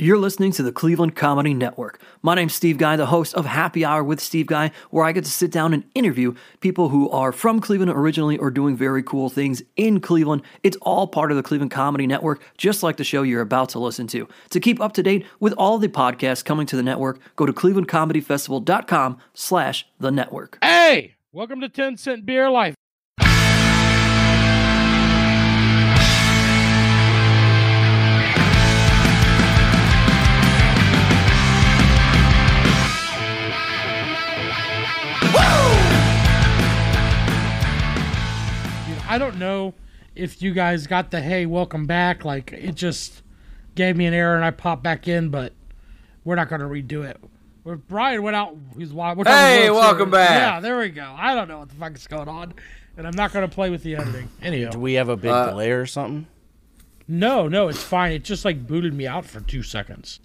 [0.00, 2.00] You're listening to the Cleveland Comedy Network.
[2.22, 5.24] My name's Steve Guy, the host of Happy Hour with Steve Guy, where I get
[5.26, 9.28] to sit down and interview people who are from Cleveland originally or doing very cool
[9.28, 10.40] things in Cleveland.
[10.62, 13.78] It's all part of the Cleveland Comedy Network, just like the show you're about to
[13.78, 14.26] listen to.
[14.48, 17.52] To keep up to date with all the podcasts coming to the network, go to
[17.52, 20.56] clevelandcomedyfestival.com slash the network.
[20.62, 22.74] Hey, welcome to 10 Cent Beer Life.
[39.10, 39.74] I don't know
[40.14, 42.24] if you guys got the hey, welcome back.
[42.24, 43.22] Like it just
[43.74, 45.52] gave me an error and I popped back in, but
[46.24, 47.16] we're not going to redo it.
[47.64, 50.28] Where Brian went out, he's wa- we're Hey, welcome Series.
[50.28, 50.30] back.
[50.54, 51.12] Yeah, there we go.
[51.16, 52.54] I don't know what the fuck is going on,
[52.96, 54.28] and I'm not going to play with the editing.
[54.40, 56.26] Anyhow, Do we have a big Uh, delay or something?
[57.08, 58.12] no, no, it's fine.
[58.12, 60.20] It just like booted me out for two seconds.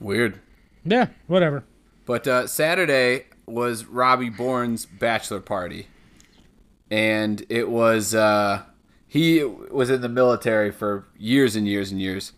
[0.00, 0.40] Weird.
[0.84, 1.62] Yeah, whatever.
[2.06, 5.86] But uh, Saturday was Robbie Bourne's bachelor party,
[6.90, 8.62] and it was uh,
[9.06, 12.32] he was in the military for years and years and years,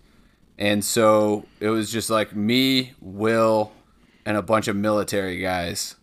[0.59, 3.73] and so it was just like me, Will,
[4.25, 5.97] and a bunch of military guys,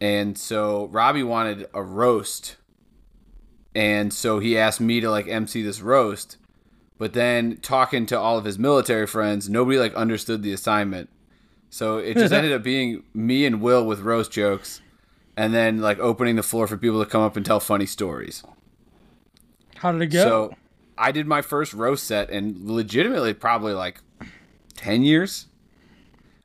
[0.00, 2.56] and so Robbie wanted a roast,
[3.74, 6.36] and so he asked me to like MC this roast,
[6.98, 11.08] but then talking to all of his military friends, nobody like understood the assignment.
[11.70, 14.80] So it just ended up being me and Will with roast jokes,
[15.42, 18.44] and then like opening the floor for people to come up and tell funny stories.
[19.74, 20.22] How did it go?
[20.22, 20.54] So
[20.96, 24.00] I did my first roast set, and legitimately probably like
[24.76, 25.48] ten years.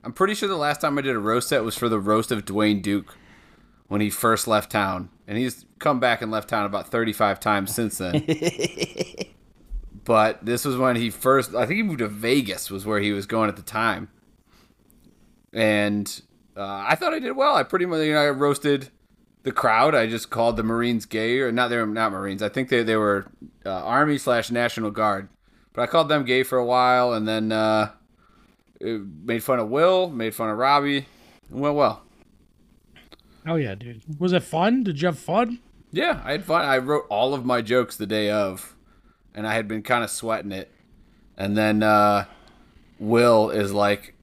[0.02, 2.32] I'm pretty sure the last time I did a roast set was for the roast
[2.32, 3.16] of Dwayne Duke
[3.86, 7.72] when he first left town, and he's come back and left town about 35 times
[7.72, 8.14] since then.
[10.04, 11.54] but this was when he first.
[11.54, 14.08] I think he moved to Vegas was where he was going at the time
[15.52, 16.22] and
[16.58, 17.54] uh, I thought I did well.
[17.54, 18.90] I pretty much you know I roasted
[19.44, 19.94] the crowd.
[19.94, 21.68] I just called the Marines gay, or not.
[21.68, 22.42] They were not Marines.
[22.42, 23.26] I think they they were
[23.64, 25.28] uh, Army slash National Guard,
[25.72, 27.92] but I called them gay for a while, and then uh,
[28.80, 31.06] made fun of Will, made fun of Robbie,
[31.50, 32.02] and went well.
[33.46, 34.02] oh yeah, dude.
[34.18, 34.82] Was it fun?
[34.82, 35.60] Did you have fun?
[35.92, 36.64] Yeah, I had fun.
[36.64, 38.74] I wrote all of my jokes the day of,
[39.34, 40.70] and I had been kind of sweating it,
[41.36, 42.26] and then uh,
[42.98, 44.14] Will is like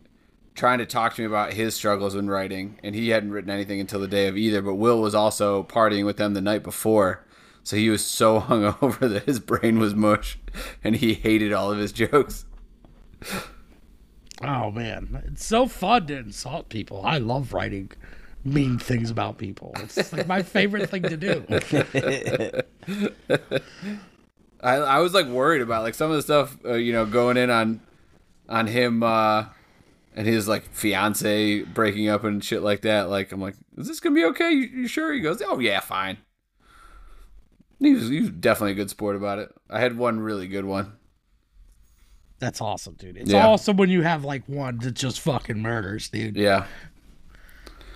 [0.55, 3.79] trying to talk to me about his struggles in writing, and he hadn't written anything
[3.79, 4.61] until the day of either.
[4.61, 7.23] But Will was also partying with them the night before,
[7.63, 10.39] so he was so hungover that his brain was mush,
[10.83, 12.45] and he hated all of his jokes.
[14.41, 17.05] Oh man, it's so fun to insult people.
[17.05, 17.91] I love writing
[18.43, 19.73] mean things about people.
[19.77, 21.43] It's like my favorite thing to do.
[24.61, 27.37] I, I was like worried about like some of the stuff uh, you know going
[27.37, 27.81] in on
[28.47, 29.45] on him uh
[30.15, 33.99] and his like fiance breaking up and shit like that like i'm like is this
[33.99, 36.17] gonna be okay you, you sure he goes oh yeah fine
[37.79, 40.65] he was, he was definitely a good sport about it i had one really good
[40.65, 40.93] one
[42.39, 43.17] That's awesome, dude.
[43.17, 43.47] It's Yeah.
[43.47, 46.35] awesome when you have like one that just fucking murders, dude.
[46.37, 46.65] yeah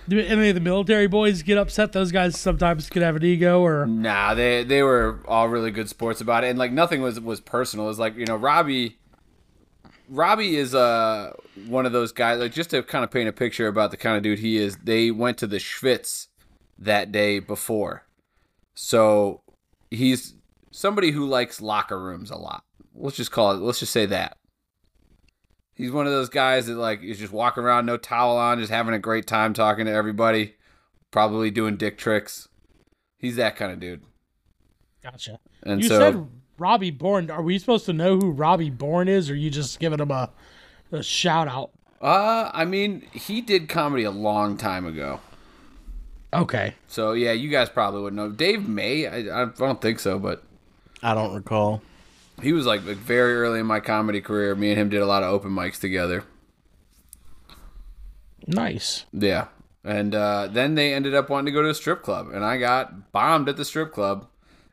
[0.08, 1.92] Do any of the military boys get upset?
[1.92, 5.88] Those guys sometimes could have an ego, or Nah, they they were all really good
[5.88, 7.84] sports about it, and like nothing was was personal.
[7.86, 8.98] It was like you know Robbie.
[10.10, 11.32] Robbie is uh
[11.66, 12.40] one of those guys.
[12.40, 14.76] Like just to kind of paint a picture about the kind of dude he is.
[14.78, 16.26] They went to the Schvitz
[16.78, 18.04] that day before,
[18.74, 19.42] so
[19.90, 20.34] he's
[20.72, 22.64] somebody who likes locker rooms a lot.
[22.94, 23.60] Let's just call it.
[23.60, 24.36] Let's just say that.
[25.74, 28.72] He's one of those guys that like is just walking around, no towel on, just
[28.72, 30.56] having a great time talking to everybody,
[31.12, 32.48] probably doing dick tricks.
[33.16, 34.02] He's that kind of dude.
[35.02, 35.38] gotcha.
[35.62, 36.26] And you so said
[36.60, 37.30] Robbie Bourne.
[37.30, 40.30] Are we supposed to know who Robbie Bourne is, or you just giving him a,
[40.92, 41.70] a shout out?
[42.00, 45.20] Uh, I mean, he did comedy a long time ago.
[46.32, 46.74] Okay.
[46.86, 48.30] So yeah, you guys probably wouldn't know.
[48.30, 50.44] Dave May, I, I don't think so, but
[51.02, 51.82] I don't recall.
[52.42, 54.54] he was like, like very early in my comedy career.
[54.54, 56.24] Me and him did a lot of open mics together.
[58.46, 59.04] Nice.
[59.12, 59.48] Yeah,
[59.84, 62.58] and uh, then they ended up wanting to go to a strip club, and I
[62.58, 64.26] got bombed at the strip club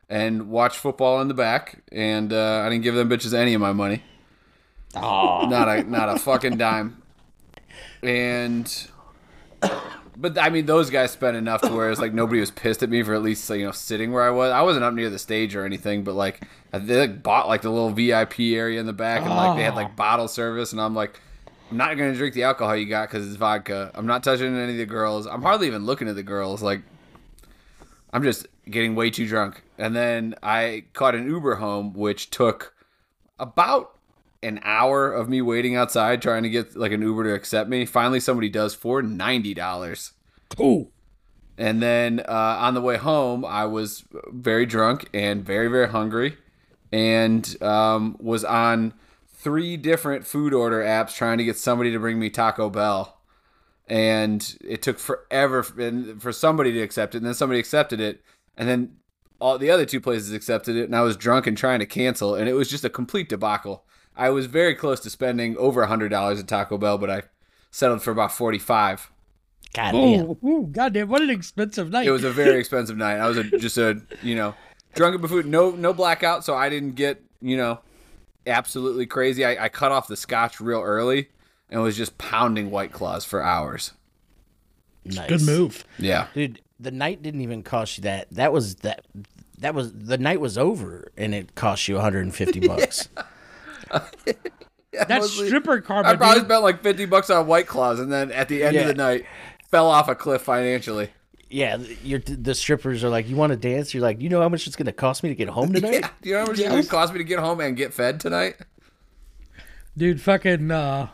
[0.08, 3.60] and watch football in the back, and uh, I didn't give them bitches any of
[3.60, 4.02] my money.
[5.48, 7.02] Not a not a fucking dime.
[8.02, 8.88] And
[10.16, 12.88] but I mean those guys spent enough to where it's like nobody was pissed at
[12.88, 14.50] me for at least you know sitting where I was.
[14.50, 17.70] I wasn't up near the stage or anything, but like they like bought like the
[17.70, 20.94] little VIP area in the back and like they had like bottle service and I'm
[20.94, 21.20] like
[21.70, 23.90] I'm not gonna drink the alcohol you got because it's vodka.
[23.94, 25.26] I'm not touching any of the girls.
[25.26, 26.62] I'm hardly even looking at the girls.
[26.62, 26.82] Like
[28.12, 29.62] I'm just getting way too drunk.
[29.76, 32.74] And then I caught an Uber home, which took
[33.38, 33.96] about
[34.42, 37.84] an hour of me waiting outside trying to get like an Uber to accept me.
[37.84, 40.12] Finally, somebody does for ninety dollars.
[40.60, 40.90] Ooh.
[41.56, 46.36] And then uh, on the way home, I was very drunk and very, very hungry,
[46.92, 48.94] and um, was on
[49.26, 53.17] three different food order apps trying to get somebody to bring me Taco Bell.
[53.88, 58.22] And it took forever for somebody to accept it, and then somebody accepted it,
[58.56, 58.96] and then
[59.40, 62.34] all the other two places accepted it, and I was drunk and trying to cancel,
[62.34, 63.84] and it was just a complete debacle.
[64.16, 67.22] I was very close to spending over a hundred dollars at Taco Bell, but I
[67.70, 69.10] settled for about forty five.
[69.74, 70.30] God damn.
[70.30, 71.08] Ooh, ooh, goddamn!
[71.08, 72.06] What an expensive night.
[72.06, 73.18] It was a very expensive night.
[73.18, 74.54] I was a, just a you know
[74.94, 75.50] drunken buffoon.
[75.50, 77.78] No no blackout, so I didn't get you know
[78.46, 79.44] absolutely crazy.
[79.44, 81.28] I, I cut off the scotch real early
[81.70, 83.92] and was just pounding white claws for hours.
[85.04, 85.28] Nice.
[85.28, 85.84] good move.
[85.98, 86.60] Yeah, dude.
[86.80, 88.28] The night didn't even cost you that.
[88.32, 89.04] That was that.
[89.58, 93.08] That was the night was over, and it cost you 150 bucks.
[93.90, 96.44] That mostly- stripper I probably dude.
[96.44, 99.24] spent like fifty bucks on white claws, and then at the end of the night,
[99.70, 101.10] fell off a cliff financially.
[101.50, 104.48] yeah, you're, the strippers are like, "You want to dance?" You're like, "You know how
[104.48, 106.46] much it's going to cost me to get home tonight?" Yeah, do you know how
[106.46, 108.56] much it would cost me to get home and get fed tonight?
[109.96, 111.08] Dude, fucking uh,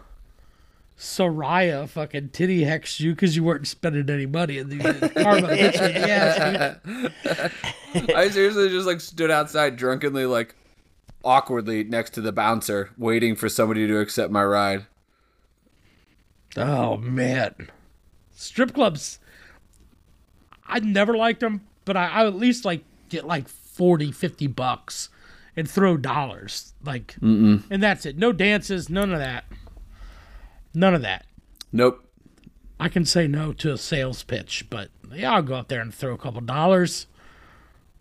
[0.98, 4.58] Soraya fucking titty hexed you because you weren't spending any money.
[4.58, 6.78] And the karma hit you in the ass,
[7.94, 8.12] dude.
[8.14, 10.54] I seriously just like stood outside drunkenly, like
[11.24, 14.86] awkwardly next to the bouncer, waiting for somebody to accept my ride.
[16.56, 17.70] Oh man,
[18.34, 19.18] strip clubs.
[20.66, 25.08] I never liked them, but I, I at least like get like 40, 50 bucks
[25.56, 26.72] and throw dollars.
[26.84, 27.16] Like,
[27.68, 28.16] and that's it.
[28.16, 29.44] No dances, none of that.
[30.74, 31.26] None of that.
[31.72, 32.04] Nope.
[32.78, 35.94] I can say no to a sales pitch, but yeah, I'll go out there and
[35.94, 37.06] throw a couple dollars.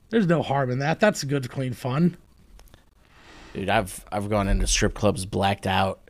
[0.09, 0.99] There's no harm in that.
[0.99, 2.17] That's good, clean fun.
[3.53, 6.09] Dude, I've I've gone into strip clubs blacked out,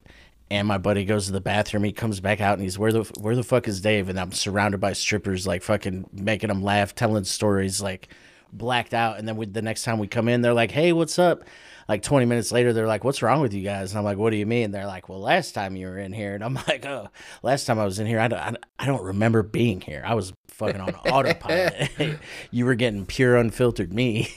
[0.50, 1.84] and my buddy goes to the bathroom.
[1.84, 4.08] He comes back out and he's where the where the fuck is Dave?
[4.08, 8.08] And I'm surrounded by strippers, like fucking making them laugh, telling stories, like
[8.54, 9.20] blacked out.
[9.20, 11.44] And then we, the next time we come in, they're like, "Hey, what's up?"
[11.88, 14.30] Like 20 minutes later, they're like, "What's wrong with you guys?" And I'm like, "What
[14.30, 16.86] do you mean?" They're like, "Well, last time you were in here," and I'm like,
[16.86, 17.10] "Oh,
[17.42, 20.04] last time I was in here, I don't, I, don't remember being here.
[20.06, 22.20] I was fucking on autopilot.
[22.52, 24.30] you were getting pure unfiltered me."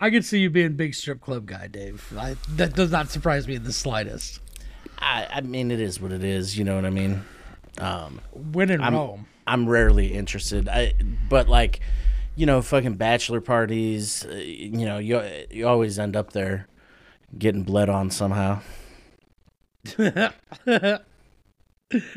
[0.00, 2.12] I could see you being big strip club guy, Dave.
[2.16, 4.40] I, that does not surprise me in the slightest.
[4.98, 6.58] I, I mean, it is what it is.
[6.58, 7.24] You know what I mean?
[7.78, 9.26] Um, When in Rome.
[9.46, 10.68] I'm rarely interested.
[10.68, 10.94] I,
[11.28, 11.80] but like,
[12.36, 14.24] you know, fucking bachelor parties.
[14.24, 15.20] Uh, you know, you
[15.50, 16.68] you always end up there,
[17.38, 18.60] getting bled on somehow.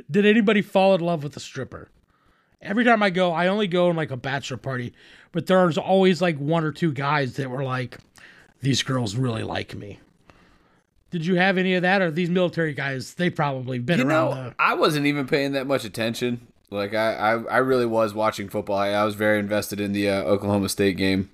[0.09, 1.89] Did anybody fall in love with a stripper?
[2.61, 4.93] Every time I go, I only go in like a bachelor party,
[5.31, 7.97] but there's always like one or two guys that were like,
[8.61, 9.99] these girls really like me.
[11.11, 12.01] Did you have any of that?
[12.01, 15.67] Or these military guys, they probably been You around know, I wasn't even paying that
[15.67, 16.47] much attention.
[16.69, 18.77] Like I, I, I really was watching football.
[18.77, 21.29] I, I was very invested in the uh, Oklahoma State game.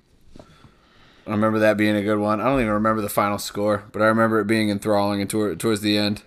[1.26, 2.42] I remember that being a good one.
[2.42, 5.60] I don't even remember the final score, but I remember it being enthralling and toward,
[5.60, 6.24] towards the end.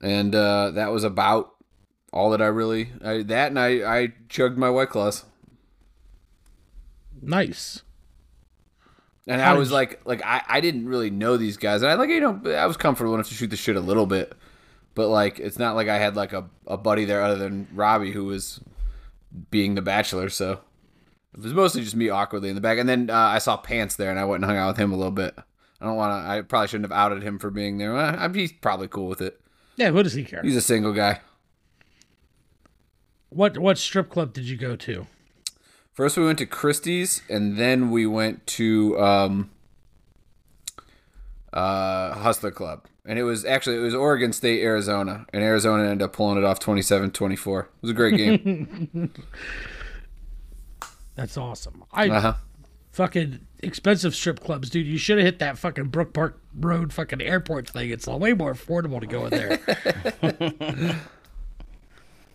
[0.00, 1.54] And uh, that was about
[2.12, 3.68] all that I really I, that and I,
[4.02, 5.24] I chugged my white claws.
[7.20, 7.82] nice.
[9.26, 11.90] And How I was you- like, like I, I didn't really know these guys, and
[11.90, 14.32] I like you know I was comfortable enough to shoot the shit a little bit,
[14.94, 18.12] but like it's not like I had like a, a buddy there other than Robbie
[18.12, 18.60] who was
[19.50, 20.60] being the bachelor, so
[21.34, 22.78] it was mostly just me awkwardly in the back.
[22.78, 24.92] And then uh, I saw Pants there, and I went and hung out with him
[24.92, 25.34] a little bit.
[25.80, 26.30] I don't want to.
[26.30, 27.92] I probably shouldn't have outed him for being there.
[27.94, 29.40] Well, I- he's probably cool with it.
[29.76, 30.42] Yeah, what does he care?
[30.42, 31.20] He's a single guy.
[33.30, 35.06] What what strip club did you go to?
[35.92, 39.50] First, we went to Christie's, and then we went to um,
[41.52, 42.86] uh, Hustler Club.
[43.04, 46.44] And it was actually it was Oregon State, Arizona, and Arizona ended up pulling it
[46.44, 47.64] off 27-24.
[47.64, 49.10] It was a great game.
[51.16, 51.84] That's awesome.
[51.92, 52.34] I uh-huh.
[52.92, 54.86] fucking expensive strip clubs, dude.
[54.86, 57.90] You should have hit that fucking Brook Park Road fucking airport thing.
[57.90, 59.60] It's way more affordable to go in there.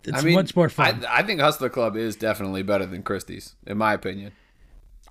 [0.03, 1.05] it's I mean, much more fun.
[1.05, 4.33] I, I think Hustler Club is definitely better than Christie's, in my opinion.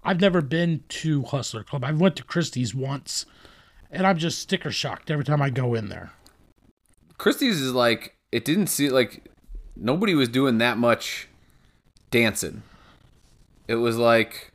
[0.05, 1.83] I've never been to Hustler Club.
[1.83, 3.25] I went to Christie's once,
[3.95, 6.13] and I'm just sticker shocked every time I go in there.
[7.19, 9.29] Christie's is like it didn't see like
[9.77, 11.29] nobody was doing that much
[12.11, 12.63] dancing.
[13.69, 14.53] It was like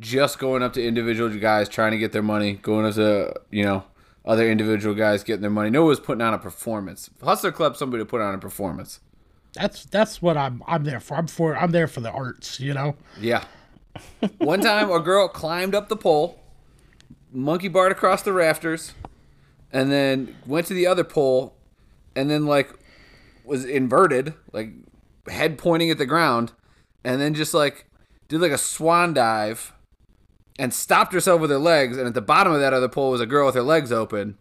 [0.00, 3.64] just going up to individual guys trying to get their money, going up to you
[3.64, 3.84] know
[4.24, 5.70] other individual guys getting their money.
[5.70, 7.10] No one was putting on a performance.
[7.22, 9.00] Hustler Club, somebody to put on a performance.
[9.54, 11.16] That's that's what I'm I'm there for.
[11.16, 12.96] I'm for I'm there for the arts, you know.
[13.20, 13.44] Yeah.
[14.38, 16.38] One time, a girl climbed up the pole,
[17.32, 18.94] monkey barred across the rafters,
[19.72, 21.54] and then went to the other pole,
[22.14, 22.70] and then like
[23.44, 24.70] was inverted, like
[25.28, 26.52] head pointing at the ground,
[27.04, 27.86] and then just like
[28.28, 29.72] did like a swan dive,
[30.58, 33.20] and stopped herself with her legs, and at the bottom of that other pole was
[33.20, 34.36] a girl with her legs open,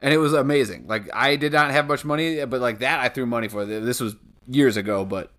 [0.00, 0.86] and it was amazing.
[0.86, 3.64] Like I did not have much money, but like that I threw money for.
[3.64, 5.30] This was years ago, but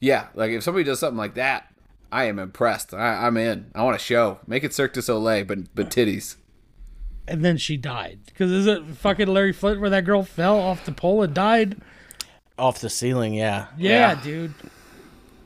[0.00, 1.72] yeah, like if somebody does something like that,
[2.12, 2.94] I am impressed.
[2.94, 3.70] I, I'm in.
[3.74, 4.38] I want a show.
[4.46, 6.36] Make it Cirque du Soleil, but but titties.
[7.28, 8.20] And then she died.
[8.26, 11.76] Because is it fucking Larry Flynt where that girl fell off the pole and died?
[12.58, 13.66] Off the ceiling, yeah.
[13.76, 14.22] Yeah, Yeah.
[14.22, 14.54] dude.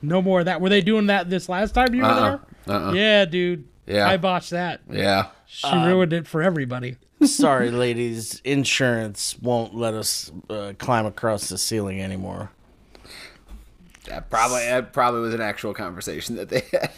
[0.03, 0.61] No more of that.
[0.61, 2.39] Were they doing that this last time you were Uh-uh.
[2.67, 2.77] there?
[2.77, 2.93] Uh-uh.
[2.93, 3.65] Yeah, dude.
[3.87, 4.07] Yeah.
[4.09, 4.81] I botched that.
[4.91, 5.27] Yeah.
[5.47, 6.97] She ruined it for everybody.
[7.25, 8.41] Sorry, ladies.
[8.45, 12.51] Insurance won't let us uh, climb across the ceiling anymore.
[14.07, 16.91] That probably that probably was an actual conversation that they had.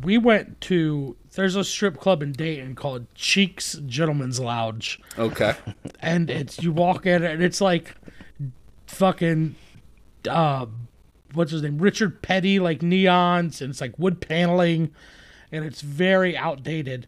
[0.00, 5.00] We went to there's a strip club in Dayton called Cheeks Gentleman's Lounge.
[5.18, 5.54] Okay.
[6.00, 7.94] and it's you walk in and it's like
[8.86, 9.56] fucking
[10.28, 10.66] uh
[11.34, 14.90] what's his name richard petty like neons and it's like wood paneling
[15.50, 17.06] and it's very outdated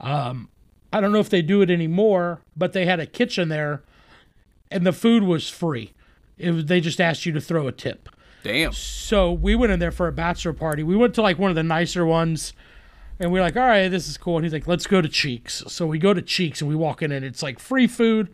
[0.00, 0.48] um
[0.92, 3.82] i don't know if they do it anymore but they had a kitchen there
[4.70, 5.92] and the food was free
[6.38, 8.08] it was, they just asked you to throw a tip
[8.44, 8.72] Damn.
[8.72, 10.82] so we went in there for a bachelor party.
[10.84, 12.52] We went to like one of the nicer ones,
[13.18, 15.08] and we are like, "All right, this is cool." And he's like, "Let's go to
[15.08, 18.28] Cheeks." So we go to Cheeks, and we walk in, and it's like free food.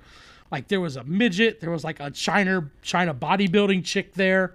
[0.51, 4.53] Like there was a midget, there was like a China China bodybuilding chick there,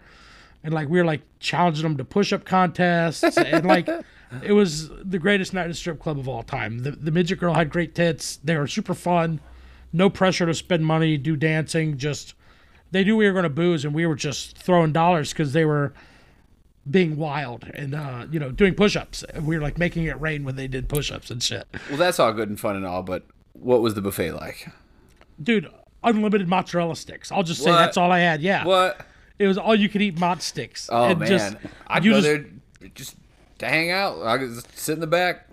[0.63, 3.88] and like we were like challenging them to push up contests, and like
[4.43, 6.79] it was the greatest night a strip club of all time.
[6.79, 8.39] The the midget girl had great tits.
[8.43, 9.39] They were super fun.
[9.93, 12.33] No pressure to spend money, do dancing, just
[12.92, 15.65] they knew we were going to booze and we were just throwing dollars because they
[15.65, 15.94] were
[16.89, 20.56] being wild and uh, you know doing push-ups we were like making it rain when
[20.56, 23.82] they did push-ups and shit Well, that's all good and fun and all, but what
[23.82, 24.70] was the buffet like?
[25.42, 25.68] dude
[26.04, 27.77] unlimited mozzarella sticks i'll just say What?
[27.77, 29.01] that's all i had yeah What?
[29.39, 32.22] it was all you could eat mozz sticks Oh And man, just- I'd you go
[32.22, 32.46] just- there
[32.94, 33.15] just
[33.58, 34.22] to hang out.
[34.22, 35.48] I could just sit in the back.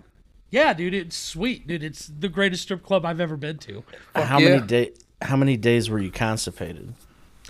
[0.51, 4.37] yeah dude it's sweet dude it's the greatest strip club i've ever been to how
[4.39, 4.49] yeah.
[4.49, 4.91] many day?
[5.23, 6.93] How many days were you constipated?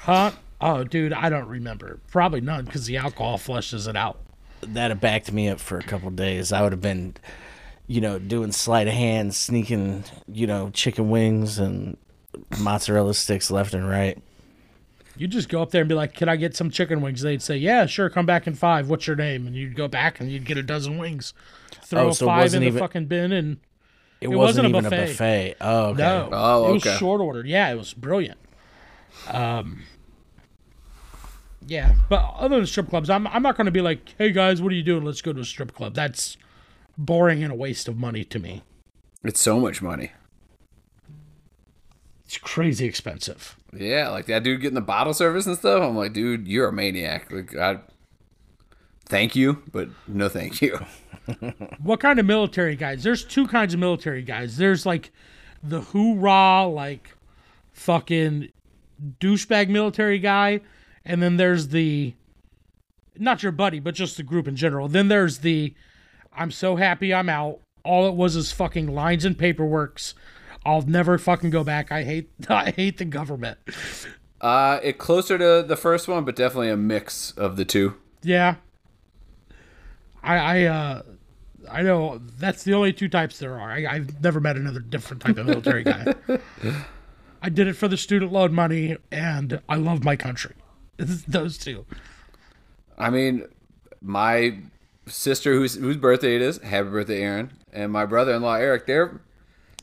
[0.03, 0.31] Huh
[0.62, 4.19] oh dude i don't remember probably none because the alcohol flushes it out
[4.62, 6.53] That have backed me up for a couple days.
[6.53, 7.15] I would have been,
[7.86, 11.98] you know, doing sleight of hand, sneaking, you know, chicken wings and
[12.62, 14.17] mozzarella sticks left and right.
[15.17, 17.41] You just go up there and be like, "Can I get some chicken wings?" They'd
[17.41, 18.10] say, "Yeah, sure.
[18.10, 18.89] Come back in five.
[18.89, 21.33] What's your name?" And you'd go back and you'd get a dozen wings.
[21.83, 23.57] Throw Oh, a so five in the even- fucking bin, and
[24.22, 25.03] It, wasn't wasn't, a even buffet.
[25.03, 25.55] a buffet.
[25.60, 26.01] Oh, okay.
[26.03, 26.69] no, Oh, okay.
[26.69, 27.48] it was short ordered.
[27.48, 28.39] Yeah, it was brilliant.
[29.27, 29.81] Um,
[31.67, 34.62] yeah, but other than strip clubs, I'm I'm not going to be like, "Hey guys,
[34.62, 35.03] what are you doing?
[35.03, 36.38] Let's go to a strip club." That's
[36.98, 38.63] boring and a waste of money to me.
[39.24, 40.12] It's so much money.
[42.25, 43.58] It's crazy expensive.
[43.74, 45.82] Yeah, like that dude getting the bottle service and stuff.
[45.82, 47.32] I'm like, dude, you're a maniac.
[47.32, 47.79] Like, I
[49.05, 50.79] thank you, but no, thank you.
[51.79, 53.03] what kind of military guys?
[53.03, 54.58] There's two kinds of military guys.
[54.58, 55.12] There's like
[55.62, 57.15] the hoorah, like
[57.72, 58.50] fucking
[59.20, 60.62] douchebag military guy,
[61.05, 62.13] and then there's the
[63.17, 64.88] not your buddy, but just the group in general.
[64.88, 65.74] Then there's the
[66.36, 67.60] I'm so happy I'm out.
[67.83, 70.13] All it was is fucking lines and paperworks.
[70.65, 71.91] I'll never fucking go back.
[71.91, 73.60] I hate I hate the government.
[74.41, 77.95] Uh, it closer to the first one, but definitely a mix of the two.
[78.22, 78.55] Yeah.
[80.22, 81.01] I I uh
[81.72, 83.72] I know that's the only two types there are.
[83.72, 86.13] I, I've never met another different type of military guy.
[87.41, 90.55] I did it for the student loan money, and I love my country.
[90.98, 91.86] It's those two.
[92.98, 93.46] I mean,
[94.02, 94.58] my
[95.08, 98.86] sister, whose whose birthday it is, happy birthday, Aaron, and my brother-in-law Eric.
[98.86, 99.22] They're,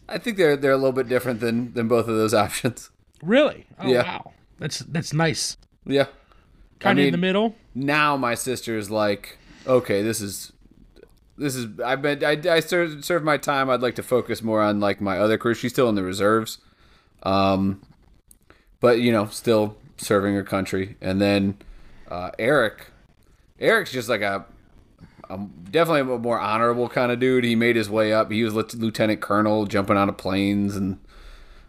[0.08, 2.90] I think they're they're a little bit different than than both of those options.
[3.22, 3.66] Really?
[3.78, 4.02] Oh Yeah.
[4.02, 5.56] wow, that's that's nice.
[5.84, 6.06] Yeah.
[6.78, 7.54] Kind of I in the middle.
[7.74, 9.36] Now my sister's like,
[9.66, 10.52] okay, this is.
[11.36, 13.70] This is I've been I, I served, served my time.
[13.70, 15.54] I'd like to focus more on like my other career.
[15.54, 16.58] She's still in the reserves,
[17.22, 17.80] um,
[18.78, 20.96] but you know, still serving her country.
[21.00, 21.58] And then
[22.08, 22.90] uh, Eric,
[23.58, 24.44] Eric's just like a,
[25.28, 25.38] a
[25.70, 27.44] definitely a more honorable kind of dude.
[27.44, 28.30] He made his way up.
[28.30, 30.98] He was lieutenant- colonel, jumping out of planes, and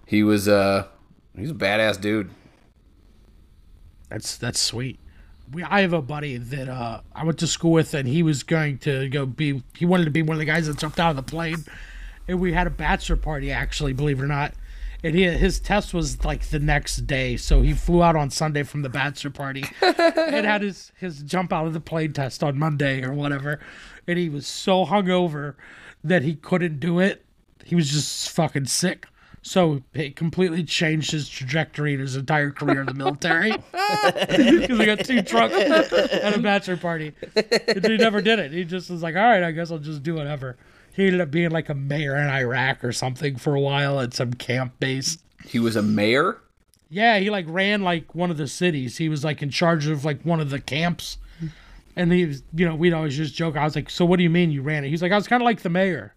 [0.06, 0.88] he was uh
[1.36, 2.32] he's a badass dude.
[4.10, 5.00] That's that's sweet.
[5.52, 8.44] We I have a buddy that uh I went to school with, and he was
[8.44, 9.64] going to go be.
[9.78, 11.64] He wanted to be one of the guys that jumped out of the plane,
[12.28, 13.52] and we had a bachelor party.
[13.52, 14.54] Actually, believe it or not.
[15.03, 18.63] And he, his test was like the next day, so he flew out on Sunday
[18.63, 22.60] from the bachelor party and had his, his jump out of the plane test on
[22.60, 23.60] Monday or whatever.
[24.08, 25.55] And he was so hungover
[26.03, 27.25] that he couldn't do it.
[27.63, 29.08] he was just fucking sick.
[29.43, 33.51] So it completely changed his trajectory in his entire career in the military.
[33.72, 37.13] Because he got too drunk at a bachelor party.
[37.67, 38.51] And he never did it.
[38.51, 40.58] He just was like, all right, I guess I'll just do whatever.
[40.94, 44.14] He ended up being like a mayor in Iraq or something for a while at
[44.14, 45.18] some camp base.
[45.46, 46.38] He was a mayor.
[46.90, 48.98] Yeah, he like ran like one of the cities.
[48.98, 51.18] He was like in charge of like one of the camps.
[51.96, 53.56] And he was, you know, we'd always just joke.
[53.58, 54.90] I was like, so what do you mean you ran it?
[54.90, 56.14] He's like, I was kind of like the mayor.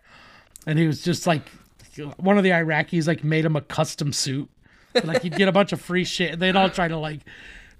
[0.66, 1.42] And he was just like,
[2.16, 4.48] one of the Iraqis like made him a custom suit.
[5.02, 6.32] Like he'd get a bunch of free shit.
[6.32, 7.20] And They'd all try to like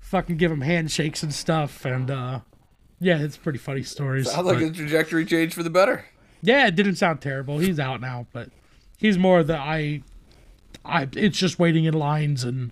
[0.01, 1.85] fucking give him handshakes and stuff.
[1.85, 2.41] And uh
[3.01, 4.31] yeah, it's pretty funny stories.
[4.31, 6.05] Sounds like but- a trajectory change for the better.
[6.45, 7.59] Yeah, it didn't sound terrible.
[7.59, 8.51] He's out now, but
[8.99, 10.03] he's more the I,
[10.85, 11.09] I.
[11.13, 12.71] It's just waiting in lines, and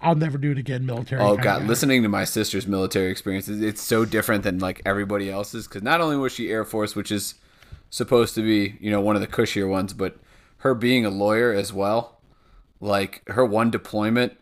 [0.00, 0.86] I'll never do it again.
[0.86, 1.20] Military.
[1.20, 5.66] Oh god, listening to my sister's military experiences, it's so different than like everybody else's.
[5.66, 7.34] Because not only was she Air Force, which is
[7.90, 10.16] supposed to be you know one of the cushier ones, but
[10.58, 12.20] her being a lawyer as well.
[12.80, 14.38] Like her one deployment,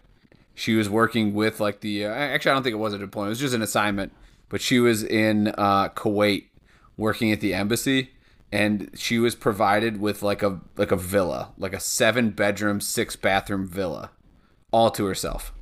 [0.55, 2.05] she was working with like the.
[2.05, 4.13] Uh, actually, I don't think it was a deployment; it was just an assignment.
[4.51, 6.45] But she was in uh, Kuwait
[6.97, 8.11] working at the embassy,
[8.53, 13.17] and she was provided with like a like a villa, like a seven bedroom, six
[13.17, 14.11] bathroom villa,
[14.71, 15.53] all to herself.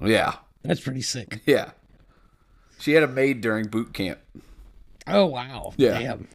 [0.00, 0.34] Yeah.
[0.62, 1.42] That's pretty sick.
[1.46, 1.70] Yeah.
[2.78, 4.18] She had a maid during boot camp.
[5.06, 5.72] Oh wow.
[5.76, 5.98] Yeah.
[5.98, 6.28] Damn.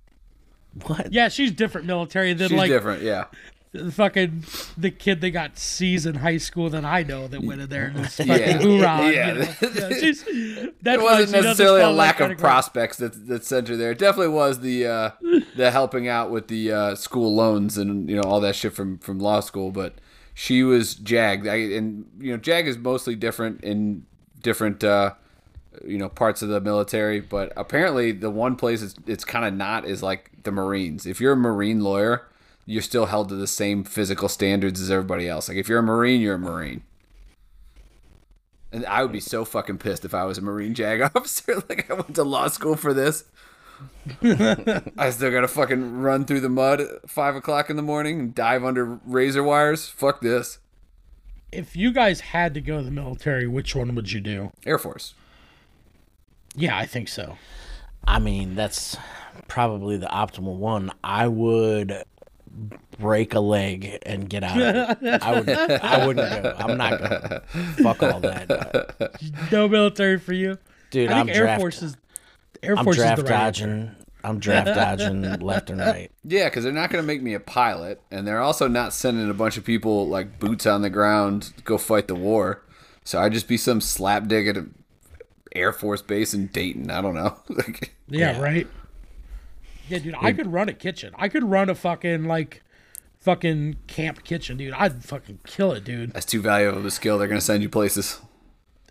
[0.85, 1.11] What?
[1.11, 3.25] Yeah, she's different military than She's like different, yeah.
[3.73, 4.43] The fucking
[4.77, 7.85] the kid that got C's in high school that I know that went in there
[7.85, 8.57] and just fucking Yeah.
[8.57, 9.11] hoorah.
[9.11, 9.27] Yeah.
[9.27, 10.71] You know?
[10.83, 13.91] yeah It wasn't necessarily a that lack of prospects that that sent her there.
[13.91, 15.11] It definitely was the uh,
[15.55, 18.97] the helping out with the uh, school loans and you know all that shit from
[18.97, 19.71] from law school.
[19.71, 19.95] But
[20.33, 24.05] she was JAG, I, and you know JAG is mostly different in
[24.41, 25.13] different uh,
[25.85, 27.19] you know parts of the military.
[27.21, 31.05] But apparently, the one place it's, it's kind of not is like the Marines.
[31.05, 32.27] If you're a Marine lawyer,
[32.65, 35.49] you're still held to the same physical standards as everybody else.
[35.49, 36.83] Like if you're a Marine, you're a Marine.
[38.71, 41.55] And I would be so fucking pissed if I was a Marine JAG officer.
[41.69, 43.25] like I went to law school for this.
[44.21, 48.35] I still gotta fucking run through the mud at five o'clock in the morning and
[48.35, 49.87] dive under razor wires.
[49.87, 50.59] Fuck this.
[51.51, 54.51] If you guys had to go to the military, which one would you do?
[54.65, 55.15] Air Force.
[56.55, 57.37] Yeah, I think so.
[58.05, 58.97] I mean, that's
[59.47, 60.91] probably the optimal one.
[61.03, 62.03] I would
[62.99, 65.23] break a leg and get out of it.
[65.23, 66.55] I would I wouldn't go.
[66.57, 67.41] I'm not going.
[67.83, 69.19] Fuck all that.
[69.51, 70.57] No military for you.
[70.89, 71.97] Dude, I think I'm Air draft, Force is
[72.61, 73.95] Air I'm Force is draft the right dodging.
[74.23, 76.11] I'm draft dodging left and right.
[76.23, 79.33] Yeah, because they're not gonna make me a pilot, and they're also not sending a
[79.33, 82.61] bunch of people like boots on the ground to go fight the war.
[83.03, 84.75] So I'd just be some slapdick at an
[85.55, 86.91] Air Force base in Dayton.
[86.91, 87.35] I don't know.
[87.49, 88.41] like, Yeah, Yeah.
[88.41, 88.67] right.
[89.91, 91.13] Yeah, dude, I could run a kitchen.
[91.17, 92.63] I could run a fucking like
[93.19, 94.73] fucking camp kitchen, dude.
[94.73, 96.13] I'd fucking kill it, dude.
[96.13, 97.17] that's too valuable of a skill.
[97.17, 98.19] They're gonna send you places.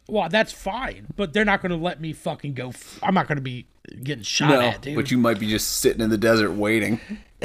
[0.08, 2.70] Well, that's fine, but they're not going to let me fucking go.
[2.70, 3.68] F- I'm not going to be
[4.02, 4.96] getting shot No, at, dude.
[4.96, 6.98] but you might be just sitting in the desert waiting.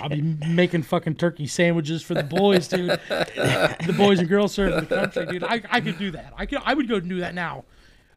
[0.00, 2.90] I'll be making fucking turkey sandwiches for the boys, dude.
[3.08, 5.42] the boys and girls serving the country, dude.
[5.42, 6.32] I, I could do that.
[6.36, 6.60] I could.
[6.64, 7.64] I would go and do that now.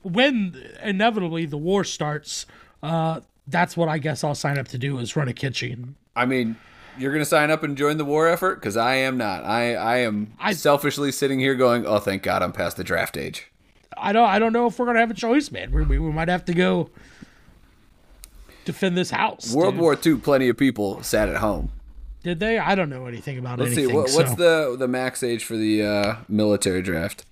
[0.03, 2.45] When inevitably the war starts,
[2.83, 5.95] uh, that's what I guess I'll sign up to do is run a kitchen.
[6.15, 6.57] I mean,
[6.97, 9.43] you're gonna sign up and join the war effort because I am not.
[9.43, 13.17] I I am I- selfishly sitting here going, "Oh, thank God, I'm past the draft
[13.17, 13.47] age."
[13.95, 14.29] I don't.
[14.29, 15.71] I don't know if we're gonna have a choice, man.
[15.71, 16.89] We, we, we might have to go
[18.65, 19.53] defend this house.
[19.53, 19.81] World dude.
[19.81, 21.71] War II, plenty of people sat at home.
[22.23, 22.57] Did they?
[22.59, 23.63] I don't know anything about it.
[23.63, 23.89] Let's anything.
[23.89, 27.25] see, what, what's the the max age for the uh, military draft?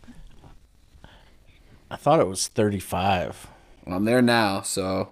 [1.92, 3.48] I thought it was 35.
[3.86, 5.10] Well, I'm there now, so.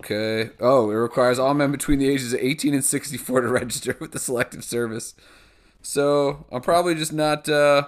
[0.00, 0.50] Okay.
[0.60, 4.12] Oh, it requires all men between the ages of 18 and 64 to register with
[4.12, 5.14] the Selective Service.
[5.82, 7.48] So I'm probably just not.
[7.48, 7.84] Uh,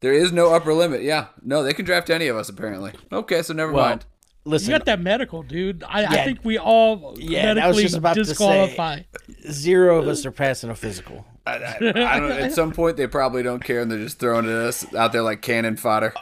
[0.00, 1.02] there is no upper limit.
[1.02, 1.26] Yeah.
[1.42, 2.92] No, they can draft any of us, apparently.
[3.12, 4.04] Okay, so never Well, mind.
[4.44, 5.84] You got that medical, dude.
[5.86, 9.06] I, I think we all Yeah, I was medically just about to say-
[9.50, 11.26] zero of us are passing a physical.
[11.46, 14.46] I, I, I don't, at some point, they probably don't care and they're just throwing
[14.46, 16.14] it at us out there like cannon fodder.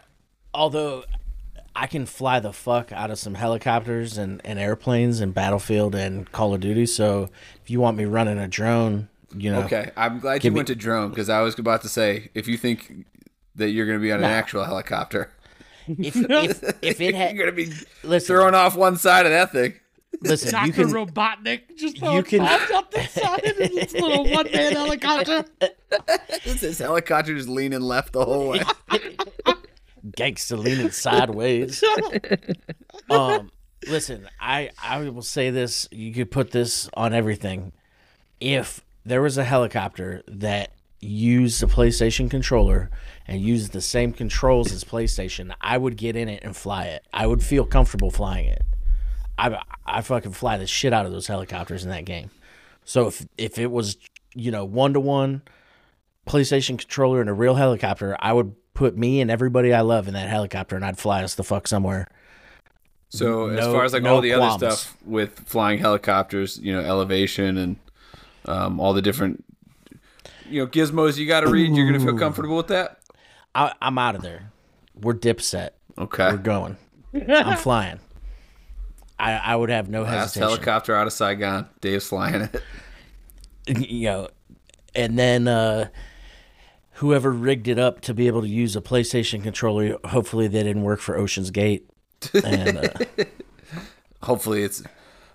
[0.54, 1.04] Although
[1.78, 6.30] I can fly the fuck out of some helicopters and, and airplanes and Battlefield and
[6.32, 6.86] Call of Duty.
[6.86, 7.28] So
[7.62, 10.68] if you want me running a drone, you know, Okay, I'm glad you me- went
[10.68, 13.04] to drone because I was about to say if you think
[13.56, 15.30] that you're going to be on an actual helicopter,
[15.86, 17.70] if, if, if it you're going to be
[18.02, 19.74] listen, throwing off one side of that thing.
[20.22, 20.84] listen, you Dr.
[20.84, 25.44] can, Robotnik just throwing can- bombs out the side of this little one man helicopter.
[26.44, 28.62] This helicopter just leaning left the whole way.
[30.14, 31.82] Gangster leaning sideways.
[33.10, 33.50] um,
[33.88, 35.88] listen, I I will say this.
[35.90, 37.72] You could put this on everything.
[38.40, 42.90] If there was a helicopter that used the PlayStation controller
[43.26, 47.06] and used the same controls as PlayStation, I would get in it and fly it.
[47.12, 48.62] I would feel comfortable flying it.
[49.38, 52.30] I I fucking fly the shit out of those helicopters in that game.
[52.84, 53.96] So if if it was
[54.34, 55.42] you know one to one
[56.26, 60.14] PlayStation controller and a real helicopter, I would put me and everybody I love in
[60.14, 62.08] that helicopter and I'd fly us the fuck somewhere.
[63.08, 64.62] So as far as like no all the qualms.
[64.62, 67.76] other stuff with flying helicopters, you know, elevation and
[68.44, 69.44] um, all the different
[70.48, 73.00] you know gizmos you got to read, you're gonna feel comfortable with that.
[73.54, 74.52] I, I'm out of there.
[75.00, 75.70] We're dipset.
[75.98, 76.76] Okay, We're going.
[77.28, 78.00] I'm flying.
[79.18, 80.48] I, I would have no last hesitation.
[80.48, 81.66] helicopter out of Saigon.
[81.80, 82.62] Dave's flying it.
[83.88, 84.28] you know,
[84.94, 85.88] and then uh,
[86.96, 90.82] whoever rigged it up to be able to use a PlayStation controller, hopefully they didn't
[90.82, 91.88] work for Ocean's Gate.
[92.44, 92.88] And uh,
[94.22, 94.82] Hopefully, it's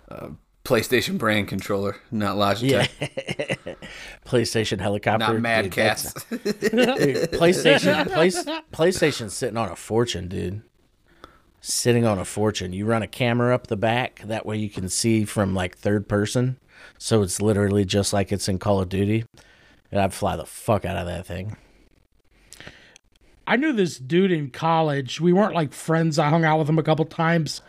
[0.08, 0.32] a
[0.64, 3.74] PlayStation brand controller, not Logitech, yeah,
[4.26, 6.12] PlayStation helicopter, not Mad dude, Catz.
[6.28, 6.40] dude,
[7.30, 10.62] PlayStation, place, PlayStation's sitting on a fortune, dude.
[11.60, 12.72] Sitting on a fortune.
[12.72, 16.08] You run a camera up the back, that way you can see from like third
[16.08, 16.58] person.
[16.98, 19.24] So it's literally just like it's in Call of Duty.
[19.92, 21.56] And I'd fly the fuck out of that thing.
[23.46, 25.20] I knew this dude in college.
[25.20, 26.18] We weren't like friends.
[26.18, 27.60] I hung out with him a couple times.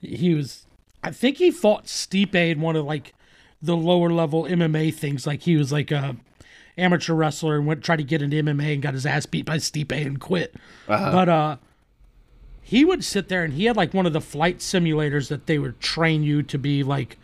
[0.00, 0.66] He was,
[1.02, 3.14] I think he fought Stipe in one of like
[3.60, 5.26] the lower level MMA things.
[5.26, 6.16] Like he was like a
[6.78, 9.56] amateur wrestler and went tried to get into MMA and got his ass beat by
[9.56, 10.54] Stipe and quit.
[11.10, 11.56] But uh,
[12.62, 15.58] he would sit there and he had like one of the flight simulators that they
[15.58, 17.18] would train you to be like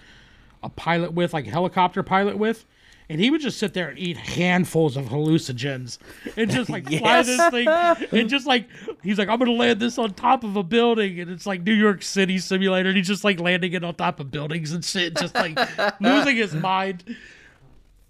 [0.63, 2.65] a pilot with, like a helicopter pilot with.
[3.09, 5.99] And he would just sit there and eat handfuls of hallucinogens
[6.37, 7.69] and just like fly this thing.
[7.69, 8.69] And just like,
[9.03, 11.21] he's like, I'm going to land this on top of a building.
[11.21, 12.89] And it's like New York City simulator.
[12.89, 15.59] And he's just like landing it on top of buildings and shit, just like
[16.01, 17.17] losing his mind.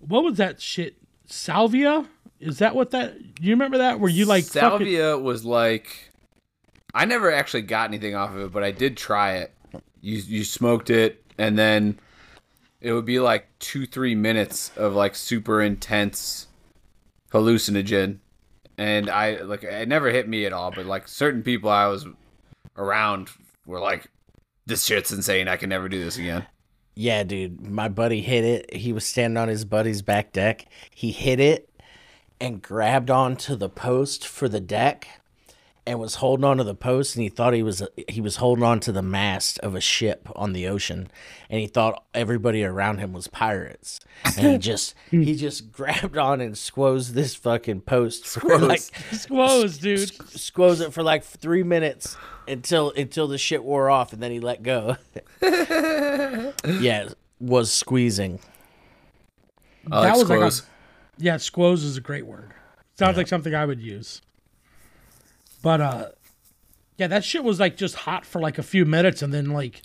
[0.01, 0.97] What was that shit?
[1.27, 2.07] Salvia?
[2.39, 3.99] Is that what that, you remember that?
[3.99, 6.13] Where you like, fucking, Salvia was like,
[6.95, 9.55] I never actually got anything off of it, but I did try it.
[10.01, 11.99] You you smoked it, and then
[12.83, 16.49] it would be like two three minutes of like super intense
[17.33, 18.19] hallucinogen,
[18.77, 22.07] and I like it never hit me at all, but like certain people I was
[22.77, 23.31] around
[23.65, 24.09] were like,
[24.67, 25.47] "This shit's insane.
[25.47, 26.45] I can never do this again."
[26.95, 27.71] Yeah, dude.
[27.71, 28.75] My buddy hit it.
[28.75, 30.67] He was standing on his buddy's back deck.
[30.91, 31.71] He hit it
[32.41, 35.09] and grabbed onto the post for the deck
[35.87, 38.79] and was holding onto the post and he thought he was he was holding on
[38.81, 41.11] to the mast of a ship on the ocean
[41.51, 43.99] and he thought everybody around him was pirates
[44.37, 48.61] and he just he just grabbed on and squoze this fucking post for Squoze.
[48.63, 50.09] like Squoze, dude.
[50.31, 52.17] squoze it for like three minutes
[52.47, 54.97] until until the shit wore off and then he let go.
[55.43, 57.09] yeah,
[57.41, 58.39] was squeezing.
[59.91, 60.67] I like That was like a-
[61.23, 62.53] Yeah, squoze is a great word.
[62.99, 64.23] Sounds like something I would use.
[65.63, 66.09] But uh
[66.99, 69.83] yeah, that shit was like just hot for like a few minutes and then like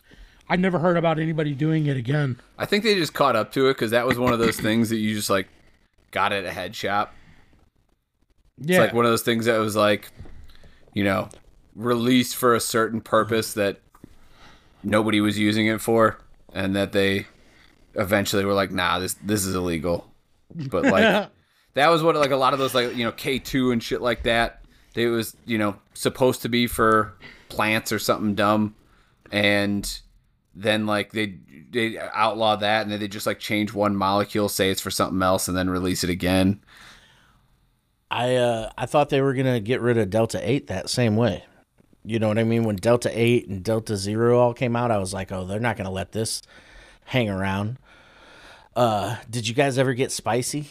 [0.50, 2.38] I never heard about anybody doing it again.
[2.58, 4.90] I think they just caught up to it because that was one of those things
[4.90, 5.48] that you just like
[6.12, 7.14] got at a head shop.
[8.60, 8.80] It's Yeah.
[8.82, 10.10] like one of those things that was like,
[10.94, 11.30] you know,
[11.76, 13.82] released for a certain purpose that
[14.84, 16.18] nobody was using it for,
[16.54, 17.28] and that they
[17.96, 20.10] eventually were like, "Nah, this this is illegal."
[20.56, 21.30] But like,
[21.76, 24.02] that was what like a lot of those like you know K two and shit
[24.02, 24.62] like that.
[24.98, 27.14] It was you know supposed to be for
[27.50, 28.76] plants or something dumb,
[29.32, 30.00] and
[30.56, 31.38] then like they
[31.70, 35.22] they outlaw that, and then they just like change one molecule, say it's for something
[35.22, 36.60] else, and then release it again.
[38.10, 41.44] I uh I thought they were gonna get rid of Delta Eight that same way.
[42.04, 42.64] You know what I mean?
[42.64, 45.78] When Delta Eight and Delta Zero all came out, I was like, oh, they're not
[45.78, 46.42] gonna let this
[47.06, 47.78] hang around.
[48.76, 50.70] Uh, did you guys ever get spicy?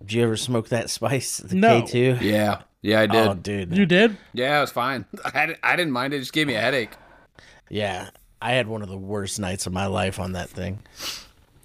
[0.00, 1.38] Did you ever smoke that spice?
[1.38, 1.82] The No.
[1.82, 2.18] K two.
[2.26, 3.28] Yeah, yeah, I oh, did.
[3.28, 3.76] Oh, dude.
[3.76, 4.16] you did?
[4.32, 5.04] Yeah, it was fine.
[5.34, 6.18] I, di- I didn't mind it.
[6.18, 6.92] It just gave me a headache.
[7.68, 8.10] Yeah,
[8.40, 10.80] I had one of the worst nights of my life on that thing.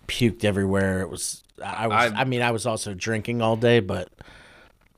[0.07, 1.01] Puked everywhere.
[1.01, 1.43] It was.
[1.63, 2.11] I was.
[2.11, 4.09] I- I, mean, I was also drinking all day, but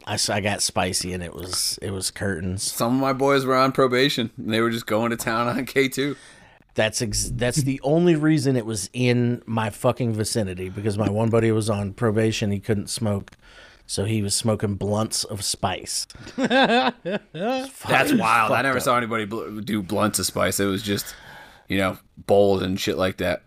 [0.06, 2.64] I, I got spicy and it was it was curtains.
[2.64, 4.32] Some of my boys were on probation.
[4.38, 6.16] And they were just going to town on K2.
[6.76, 11.30] That's ex- that's the only reason it was in my fucking vicinity because my one
[11.30, 12.52] buddy was on probation.
[12.52, 13.32] He couldn't smoke,
[13.88, 16.08] so he was smoking blunts of spice.
[16.36, 18.52] That's wild.
[18.52, 20.60] I never saw anybody bl- do blunts of spice.
[20.60, 21.16] It was just,
[21.68, 23.44] you know, bowls and shit like that.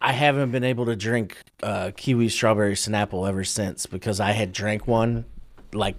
[0.00, 4.52] I haven't been able to drink uh, kiwi strawberry Snapple ever since because I had
[4.52, 5.24] drank one
[5.72, 5.96] like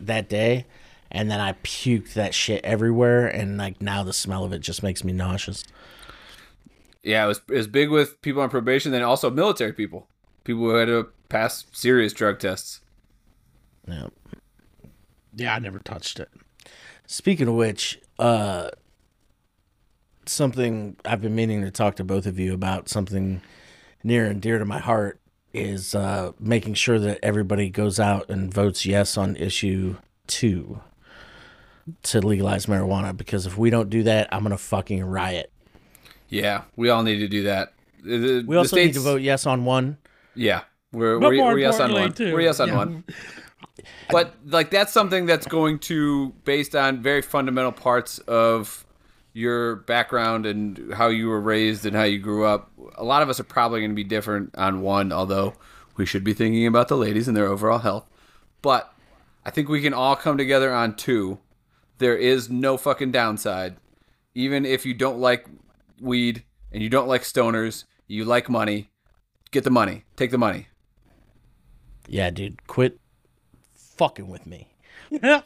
[0.00, 0.64] that day,
[1.10, 4.82] and then I puked that shit everywhere, and like now the smell of it just
[4.82, 5.64] makes me nauseous.
[7.02, 10.06] Yeah, it was it was big with people on probation, then also military people,
[10.44, 12.80] people who had to pass serious drug tests.
[13.88, 14.06] Yeah.
[15.34, 16.28] Yeah, I never touched it.
[17.06, 18.70] Speaking of which, uh,
[20.26, 23.40] something I've been meaning to talk to both of you about, something
[24.02, 25.20] near and dear to my heart,
[25.54, 29.96] is uh, making sure that everybody goes out and votes yes on issue
[30.26, 30.80] two
[32.02, 33.16] to legalize marijuana.
[33.16, 35.50] Because if we don't do that, I'm gonna fucking riot.
[36.28, 37.72] Yeah, we all need to do that.
[38.02, 39.96] The- the- We the also need to vote yes on one.
[40.34, 42.12] Yeah, we're But we're, we're yes on one.
[42.12, 42.76] too, We're yes on yeah.
[42.76, 43.04] one.
[44.10, 48.86] But like that's something that's going to based on very fundamental parts of
[49.32, 52.72] your background and how you were raised and how you grew up.
[52.96, 55.54] A lot of us are probably going to be different on one, although
[55.96, 58.06] we should be thinking about the ladies and their overall health.
[58.62, 58.92] But
[59.44, 61.38] I think we can all come together on two.
[61.98, 63.76] There is no fucking downside.
[64.34, 65.46] Even if you don't like
[66.00, 68.90] weed and you don't like stoners, you like money,
[69.50, 70.04] get the money.
[70.16, 70.68] Take the money.
[72.08, 72.98] Yeah, dude, quit
[73.98, 74.68] fucking with me.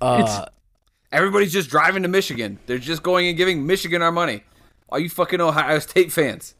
[0.00, 0.46] Uh,
[1.12, 2.58] Everybody's just driving to Michigan.
[2.66, 4.44] They're just going and giving Michigan our money.
[4.88, 6.54] Are you fucking Ohio State fans?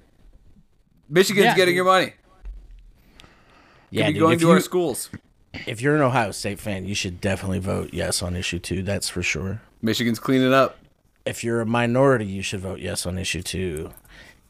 [1.09, 1.76] Michigan's Yeah, getting dude.
[1.76, 2.12] your money.
[3.90, 5.09] yeah, Be dude, going to you, our schools.
[5.66, 8.83] if you're an Ohio State fan, you should definitely vote yes on issue two.
[8.83, 9.62] That's for sure.
[9.80, 10.76] Michigan's cleaning up.
[11.24, 13.90] If you're a minority, you should vote yes on issue two.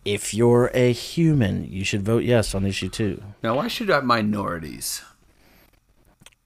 [0.04, 3.22] If you're a human, you should vote yes on issue two.
[3.42, 5.02] Now, why should our minorities?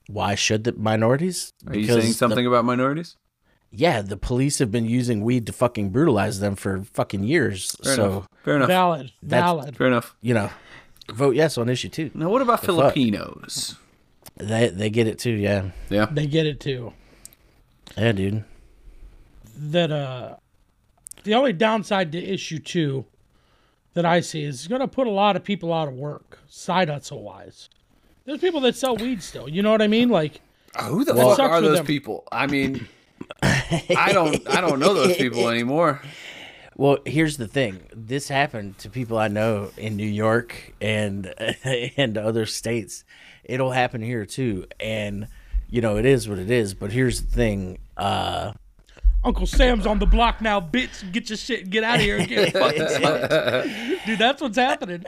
[0.09, 1.53] Why should the minorities?
[1.67, 3.17] Are you Because saying the- something about minorities?
[3.71, 7.75] yeah, the police have been using weed to fucking brutalize them for fucking years.
[7.83, 8.29] Fair so enough.
[8.45, 8.69] Fair enough.
[8.69, 9.12] Valid.
[9.23, 9.77] That's- Valid.
[9.77, 10.14] Fair enough.
[10.21, 10.51] you know,
[11.12, 12.11] vote yes on issue two.
[12.14, 12.67] Now, what about fuck?
[12.67, 13.77] Filipinos?
[14.37, 15.31] They they get it too.
[15.33, 16.07] Yeah, Yeah.
[16.07, 16.93] They get it too.
[17.97, 18.45] yeah, dude.
[19.57, 20.37] That uh,
[21.23, 23.07] the only downside to issue two
[23.95, 26.40] that I see is it's going to put a lot of people out of work,
[26.49, 27.69] side hustle wise.
[28.25, 29.49] There's people that sell weed still.
[29.49, 30.09] You know what I mean?
[30.09, 30.41] Like,
[30.83, 31.87] Who the fuck Sucks are for those them.
[31.87, 32.25] people?
[32.33, 32.89] I mean,
[33.43, 34.49] I don't.
[34.49, 36.01] I don't know those people anymore.
[36.77, 37.81] Well, here's the thing.
[37.95, 41.33] This happened to people I know in New York and
[41.65, 43.05] and other states.
[43.45, 44.67] It'll happen here too.
[44.81, 45.29] And
[45.69, 47.79] you know, it is what it is, but here's the thing.
[47.97, 48.53] Uh
[49.23, 51.11] Uncle Sam's on the block now, bitch.
[51.13, 53.99] Get your shit and get out of here get fucking.
[54.07, 55.05] Dude, that's what's happening.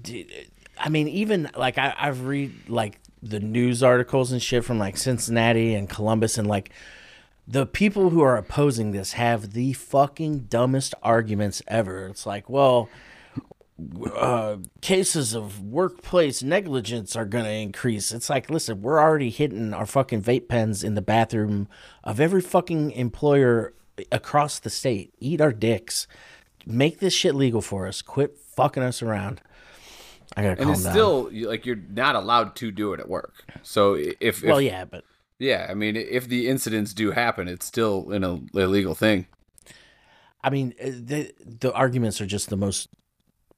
[0.00, 0.30] dude,
[0.78, 4.96] I mean, even like I, I've read like the news articles and shit from like
[4.96, 6.70] Cincinnati and Columbus, and like
[7.46, 12.06] the people who are opposing this have the fucking dumbest arguments ever.
[12.06, 12.88] It's like, well,
[14.16, 18.12] uh, cases of workplace negligence are going to increase.
[18.12, 21.68] It's like, listen, we're already hitting our fucking vape pens in the bathroom
[22.02, 23.74] of every fucking employer
[24.12, 25.12] across the state.
[25.18, 26.06] Eat our dicks.
[26.66, 28.00] Make this shit legal for us.
[28.00, 29.40] Quit fucking us around.
[30.36, 30.92] I gotta And calm it's down.
[30.92, 33.44] still like you're not allowed to do it at work.
[33.62, 35.04] So if, if well, yeah, but
[35.38, 39.26] yeah, I mean, if the incidents do happen, it's still an Ill- illegal thing.
[40.42, 42.88] I mean, uh, the the arguments are just the most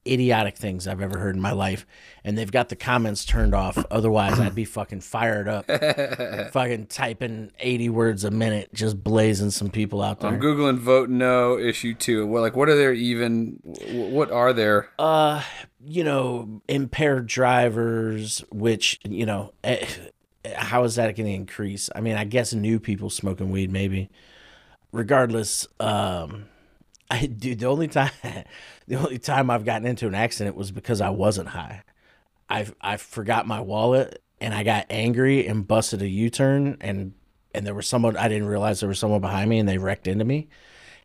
[0.07, 1.85] idiotic things I've ever heard in my life,
[2.23, 3.77] and they've got the comments turned off.
[3.91, 5.65] Otherwise, I'd be fucking fired up,
[6.53, 10.31] fucking typing eighty words a minute, just blazing some people out there.
[10.31, 12.25] I'm googling vote no issue two.
[12.25, 13.59] Well, like, what are there even?
[13.63, 14.89] What are there?
[14.97, 15.43] uh,
[15.83, 19.85] you know, impaired drivers, which you know, eh,
[20.55, 21.89] how is that going to increase?
[21.95, 24.09] I mean, I guess new people smoking weed, maybe.
[24.91, 26.45] Regardless, um,
[27.11, 28.11] I dude, the only time,
[28.87, 31.83] the only time I've gotten into an accident was because I wasn't high.
[32.49, 37.13] I I forgot my wallet and I got angry and busted a U turn and
[37.53, 40.07] and there was someone I didn't realize there was someone behind me and they wrecked
[40.07, 40.47] into me.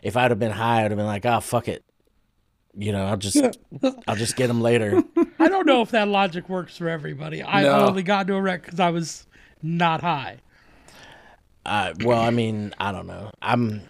[0.02, 1.84] If I'd have been high, I'd have been like, oh fuck it,
[2.76, 3.40] you know, I'll just
[4.08, 5.02] I'll just get them later.
[5.38, 7.42] I don't know if that logic works for everybody.
[7.42, 7.86] I No.
[7.88, 9.26] only got into a wreck because I was
[9.62, 10.38] not high.
[11.64, 13.30] Uh, well, I mean, I don't know.
[13.40, 13.82] I'm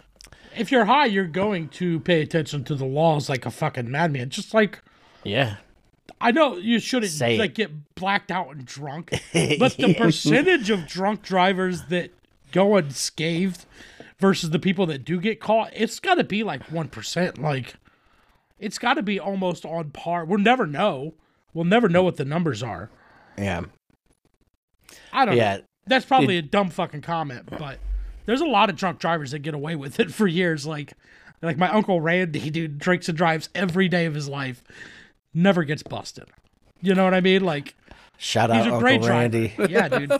[0.55, 4.29] If you're high, you're going to pay attention to the laws like a fucking madman.
[4.29, 4.81] Just like
[5.23, 5.55] yeah.
[6.19, 7.39] I know you shouldn't Say it.
[7.39, 12.11] like get blacked out and drunk, but the percentage of drunk drivers that
[12.51, 13.65] go unscathed
[14.19, 17.39] versus the people that do get caught, it's got to be like one percent.
[17.39, 17.75] Like
[18.63, 20.25] it's got to be almost on par.
[20.25, 21.13] We'll never know.
[21.53, 22.89] We'll never know what the numbers are.
[23.37, 23.61] Yeah.
[25.11, 25.57] I don't Yeah.
[25.57, 25.63] know.
[25.85, 27.77] That's probably a dumb fucking comment, but
[28.25, 30.65] there's a lot of drunk drivers that get away with it for years.
[30.65, 30.93] Like,
[31.41, 34.63] like my uncle Randy, dude, drinks and drives every day of his life,
[35.33, 36.25] never gets busted.
[36.81, 37.43] You know what I mean?
[37.43, 37.75] Like,
[38.17, 39.49] Shout out Uncle Randy.
[39.49, 39.67] driver.
[39.69, 40.11] Yeah, dude.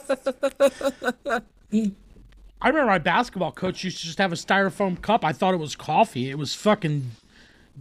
[2.61, 5.25] I remember my basketball coach used to just have a styrofoam cup.
[5.25, 6.29] I thought it was coffee.
[6.29, 7.11] It was fucking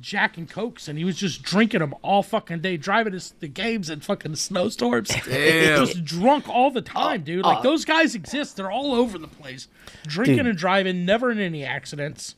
[0.00, 3.48] Jack and Cokes, and he was just drinking them all fucking day, driving us the
[3.48, 5.08] games in fucking snowstorms.
[5.26, 5.84] Damn.
[5.84, 7.44] Just drunk all the oh, time, dude.
[7.44, 7.48] Oh.
[7.48, 8.56] Like those guys exist.
[8.56, 9.68] They're all over the place,
[10.06, 10.46] drinking Dude.
[10.46, 12.36] and driving, never in any accidents.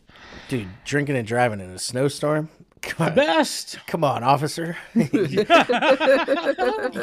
[0.48, 2.48] Dude, drinking and driving in a snowstorm.
[2.82, 3.78] Come on, Best.
[3.86, 4.76] come on, officer.
[4.94, 5.44] you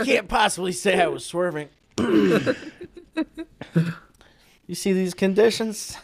[0.04, 1.70] can't possibly say I was swerving.
[1.98, 2.56] you
[4.74, 5.98] see these conditions?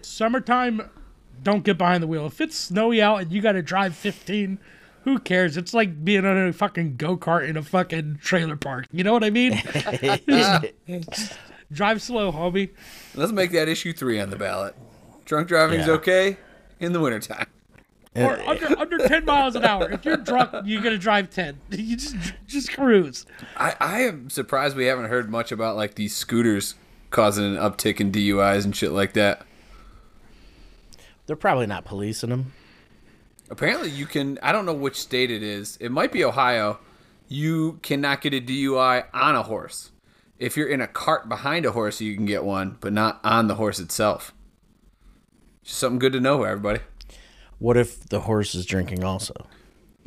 [0.00, 0.88] Summertime,
[1.48, 2.26] don't get behind the wheel.
[2.26, 4.58] If it's snowy out and you got to drive 15,
[5.04, 5.56] who cares?
[5.56, 8.86] It's like being on a fucking go kart in a fucking trailer park.
[8.92, 9.52] You know what I mean?
[11.72, 12.70] drive slow, homie.
[13.14, 14.74] Let's make that issue three on the ballot.
[15.24, 15.94] Drunk driving's Yeah.
[15.94, 16.36] okay
[16.80, 17.46] in the wintertime.
[18.16, 19.90] Or under under 10 miles an hour.
[19.92, 21.58] If you're drunk, you're gonna drive 10.
[21.70, 23.26] You just just cruise.
[23.56, 26.74] I, I am surprised we haven't heard much about like these scooters
[27.10, 29.46] causing an uptick in DUIs and shit like that.
[31.28, 32.52] They're probably not policing them.
[33.50, 34.38] Apparently, you can.
[34.42, 35.76] I don't know which state it is.
[35.80, 36.80] It might be Ohio.
[37.28, 39.90] You cannot get a DUI on a horse.
[40.38, 43.46] If you're in a cart behind a horse, you can get one, but not on
[43.48, 44.32] the horse itself.
[45.62, 46.80] Just something good to know, everybody.
[47.58, 49.34] What if the horse is drinking also?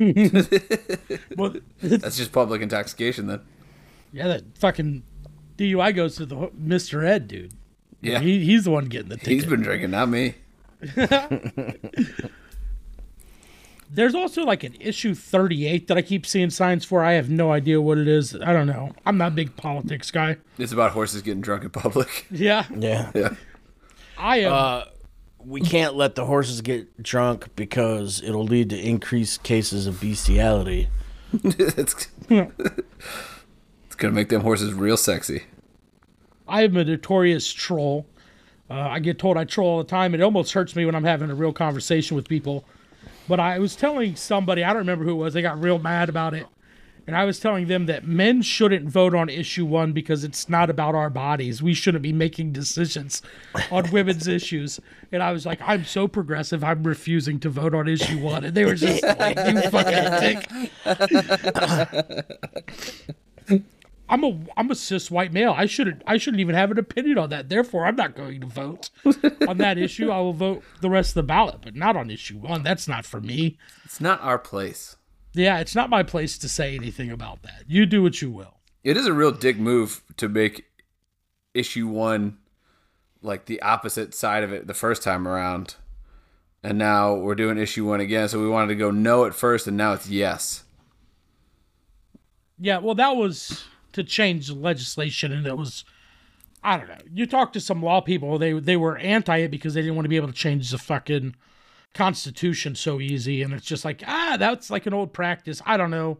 [1.36, 3.40] Well, That's just public intoxication, then.
[4.12, 5.02] yeah, that fucking
[5.56, 7.04] DUI goes to the Mr.
[7.06, 7.52] Ed, dude.
[8.00, 9.32] Yeah, He, he's the one getting the ticket.
[9.32, 10.34] he's been drinking, not me.
[13.94, 17.04] There's also like an issue 38 that I keep seeing signs for.
[17.04, 18.34] I have no idea what it is.
[18.34, 18.92] I don't know.
[19.04, 20.38] I'm not a big politics guy.
[20.56, 22.26] It's about horses getting drunk in public.
[22.30, 23.10] Yeah, Yeah.
[23.14, 23.34] yeah,
[24.16, 24.52] I am.
[24.52, 24.84] Uh,
[25.44, 30.88] we can't let the horses get drunk because it'll lead to increased cases of bestiality.
[31.44, 35.42] it's it's gonna make them horses real sexy.
[36.48, 38.06] I am a notorious troll.
[38.72, 40.14] Uh, I get told I troll all the time.
[40.14, 42.64] It almost hurts me when I'm having a real conversation with people.
[43.28, 46.08] But I was telling somebody, I don't remember who it was, they got real mad
[46.08, 46.46] about it.
[47.06, 50.70] And I was telling them that men shouldn't vote on issue one because it's not
[50.70, 51.62] about our bodies.
[51.62, 53.20] We shouldn't be making decisions
[53.70, 54.80] on women's issues.
[55.10, 58.44] And I was like, I'm so progressive, I'm refusing to vote on issue one.
[58.44, 60.48] And they were just like, you fucking
[63.48, 63.64] dick.
[64.12, 65.54] I'm a I'm a cis white male.
[65.56, 67.48] I shouldn't I shouldn't even have an opinion on that.
[67.48, 68.90] Therefore, I'm not going to vote
[69.48, 70.10] on that issue.
[70.10, 72.62] I will vote the rest of the ballot, but not on issue one.
[72.62, 73.56] That's not for me.
[73.86, 74.96] It's not our place.
[75.32, 77.64] Yeah, it's not my place to say anything about that.
[77.66, 78.58] You do what you will.
[78.84, 80.66] It is a real dick move to make
[81.54, 82.36] issue one
[83.22, 85.76] like the opposite side of it the first time around.
[86.62, 88.28] And now we're doing issue one again.
[88.28, 90.64] So we wanted to go no at first, and now it's yes.
[92.58, 95.84] Yeah, well, that was to change legislation, and it was.
[96.64, 96.98] I don't know.
[97.12, 100.04] You talk to some law people; they they were anti it because they didn't want
[100.04, 101.34] to be able to change the fucking
[101.94, 105.60] constitution so easy, and it's just like ah, that's like an old practice.
[105.66, 106.18] I don't know.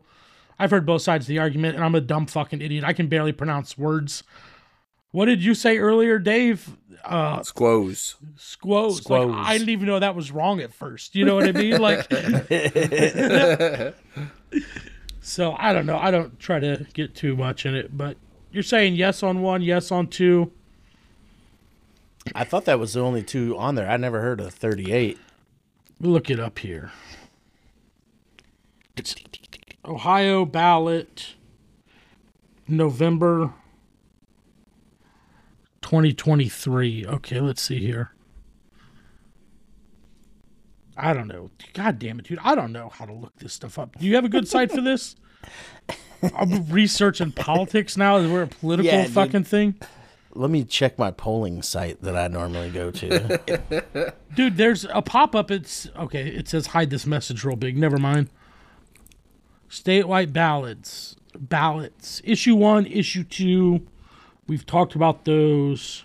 [0.58, 2.84] I've heard both sides of the argument, and I'm a dumb fucking idiot.
[2.84, 4.22] I can barely pronounce words.
[5.10, 6.76] What did you say earlier, Dave?
[7.04, 8.14] Uh, Squoze.
[8.36, 9.00] squoze.
[9.00, 9.30] Squoze.
[9.30, 11.14] Like, I didn't even know that was wrong at first.
[11.14, 11.80] You know what I mean?
[11.80, 12.10] Like,
[15.22, 15.96] so I don't know.
[15.96, 18.16] I don't try to get too much in it, but
[18.50, 20.52] you're saying yes on one, yes on two.
[22.34, 23.88] I thought that was the only two on there.
[23.88, 25.18] I never heard of 38.
[26.00, 26.92] Look it up here.
[29.84, 31.34] Ohio ballot,
[32.68, 33.52] November
[35.82, 37.06] 2023.
[37.06, 38.11] Okay, let's see here.
[40.96, 41.50] I don't know.
[41.74, 42.38] God damn it, dude.
[42.42, 43.98] I don't know how to look this stuff up.
[43.98, 45.16] Do you have a good site for this?
[46.36, 48.16] I'm researching politics now.
[48.18, 49.12] Is we're a political Yeah, dude.
[49.14, 49.74] fucking thing?
[50.34, 54.14] Let me check my polling site that I normally go to.
[54.34, 55.50] Dude, there's a pop up.
[55.50, 56.26] It's okay.
[56.26, 57.76] It says hide this message real big.
[57.76, 58.30] Never mind.
[59.68, 61.16] Statewide ballots.
[61.38, 62.22] Ballots.
[62.24, 63.86] Issue one, issue two.
[64.46, 66.04] We've talked about those.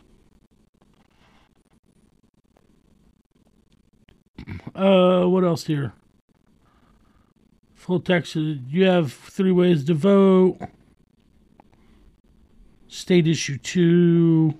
[4.76, 5.94] Uh, what else here?
[7.76, 8.36] Full text.
[8.36, 10.58] uh, You have three ways to vote.
[12.88, 14.58] State issue two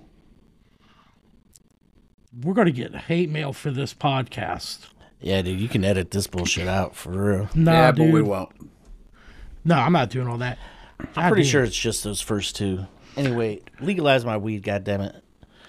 [2.42, 4.86] we're gonna get hate mail for this podcast.
[5.20, 7.48] yeah, dude, you can edit this bullshit out for real.
[7.54, 8.06] Nah, yeah, dude.
[8.08, 8.50] but we won't.
[9.64, 10.58] No, I'm not doing all that.
[11.16, 12.86] I'm pretty sure it's just those first two.
[13.16, 15.20] Anyway, legalize my weed, goddammit.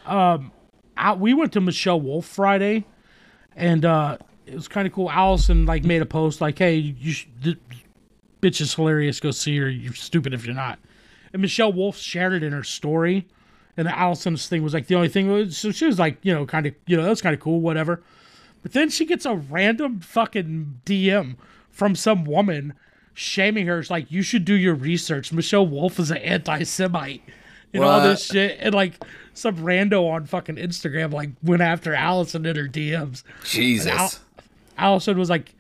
[0.06, 2.86] I, we went to Michelle Wolf Friday,
[3.56, 5.10] and uh, it was kind of cool.
[5.10, 7.58] Allison like made a post like, "Hey, you sh- th-
[8.42, 9.20] bitch is hilarious.
[9.20, 9.70] Go see her.
[9.70, 10.80] You're stupid if you're not.
[11.34, 13.28] And Michelle Wolf shared it in her story.
[13.78, 16.46] And Allison's thing was like the only thing was so she was like, you know,
[16.46, 18.04] kind of, you know, that's kind of cool, whatever.
[18.62, 21.38] But then she gets a random fucking DM
[21.70, 22.74] from some woman
[23.14, 23.80] shaming her.
[23.80, 25.32] It's like, you should do your research.
[25.32, 27.24] Michelle Wolf is an anti Semite
[27.74, 28.58] and all this shit.
[28.60, 29.02] And like
[29.40, 33.24] some rando on fucking Instagram like went after Allison in her DMs.
[33.44, 33.88] Jesus.
[33.92, 34.12] Al-
[34.78, 35.54] Allison was like,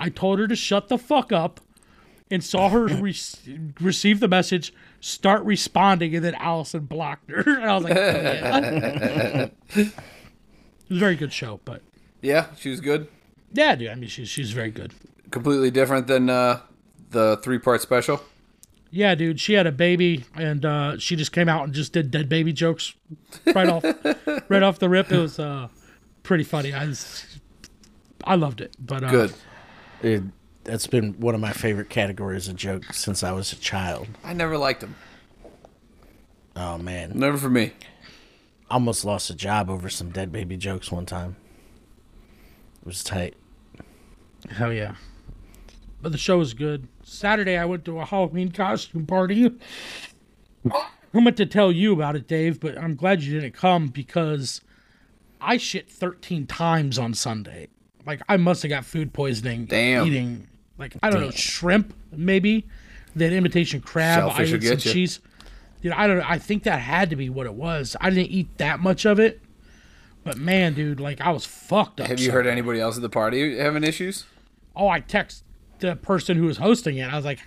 [0.00, 1.60] I told her to shut the fuck up
[2.30, 3.16] and saw her re-
[3.80, 7.42] receive the message, start responding, and then Allison blocked her.
[7.46, 9.48] And I was like, oh, yeah.
[9.74, 9.86] it was
[10.90, 11.82] a very good show, but
[12.22, 13.08] yeah, she was good.
[13.52, 14.92] yeah, dude, I mean, she's, she's very good.
[15.30, 16.60] Completely different than uh,
[17.10, 18.20] the three part special.
[18.90, 22.10] Yeah, dude, she had a baby, and uh, she just came out and just did
[22.10, 22.94] dead baby jokes
[23.54, 23.84] right off,
[24.48, 25.12] right off the rip.
[25.12, 25.68] It was uh,
[26.22, 26.72] pretty funny.
[26.72, 27.38] I was,
[28.24, 28.74] I loved it.
[28.80, 29.34] But uh, Good.
[30.02, 30.22] It,
[30.64, 34.08] that's been one of my favorite categories of jokes since I was a child.
[34.24, 34.94] I never liked them.
[36.56, 37.72] Oh man, Never for me.
[38.70, 41.36] almost lost a job over some dead baby jokes one time.
[42.80, 43.34] It was tight.
[44.50, 44.94] Hell yeah.
[46.02, 46.88] But the show was good.
[47.08, 49.50] Saturday, I went to a Halloween costume party.
[50.70, 54.60] I meant to tell you about it, Dave, but I'm glad you didn't come because
[55.40, 57.68] I shit 13 times on Sunday.
[58.06, 60.06] Like, I must have got food poisoning Damn.
[60.06, 62.66] eating, like, I don't know, shrimp, maybe.
[63.16, 64.20] That imitation crab.
[64.20, 64.76] Shellfish I ate some you.
[64.76, 65.20] cheese.
[65.82, 66.24] Dude, I don't know.
[66.26, 67.96] I think that had to be what it was.
[68.00, 69.40] I didn't eat that much of it.
[70.24, 72.06] But man, dude, like, I was fucked up.
[72.06, 74.24] Have you heard anybody else at the party having issues?
[74.76, 75.42] oh, I text
[75.80, 77.12] the person who was hosting it.
[77.12, 77.40] I was like,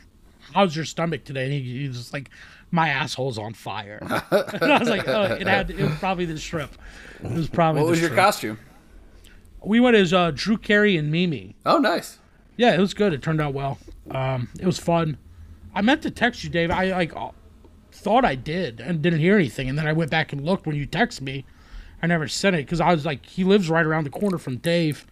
[0.53, 2.29] "How's your stomach today?" And he, he was just like,
[2.71, 6.37] "My asshole's on fire." and I was like, "Oh, it had it was probably the
[6.37, 6.71] shrimp.
[7.23, 8.59] It was probably What was your shrimp." costume?
[9.63, 11.55] We went as uh, Drew Carey and Mimi.
[11.65, 12.17] Oh, nice.
[12.57, 13.13] Yeah, it was good.
[13.13, 13.77] It turned out well.
[14.09, 15.17] Um, it was fun.
[15.75, 16.71] I meant to text you, Dave.
[16.71, 17.29] I like uh,
[17.91, 20.75] thought I did and didn't hear anything, and then I went back and looked when
[20.75, 21.45] you texted me.
[22.01, 24.57] I never sent it because I was like, he lives right around the corner from
[24.57, 25.05] Dave.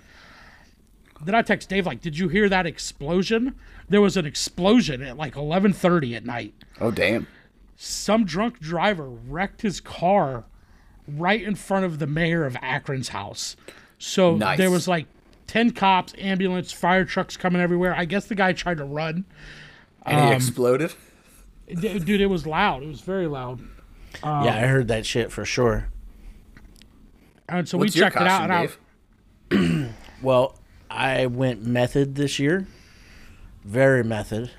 [1.24, 3.56] Then I text Dave like, "Did you hear that explosion?
[3.90, 6.54] There was an explosion at like 11:30 at night.
[6.80, 7.28] Oh, damn.
[7.76, 10.46] Some drunk driver wrecked his car
[11.08, 13.56] right in front of the mayor of Akron's house.
[13.98, 14.58] So Nice.
[14.58, 15.08] there was like
[15.48, 17.94] 10 cops, ambulance, fire trucks coming everywhere.
[17.96, 19.26] I guess the guy tried to run.
[20.06, 20.94] And Um, he exploded?
[21.68, 22.84] D- Dude, it was loud.
[22.84, 23.60] It was very loud.
[24.24, 25.88] yeah, I heard that shit for sure.
[27.48, 28.70] And so What's we your checked it out.
[29.52, 29.90] And I,
[30.22, 30.59] Well,
[30.90, 32.68] I went method this year,
[33.64, 34.52] very method,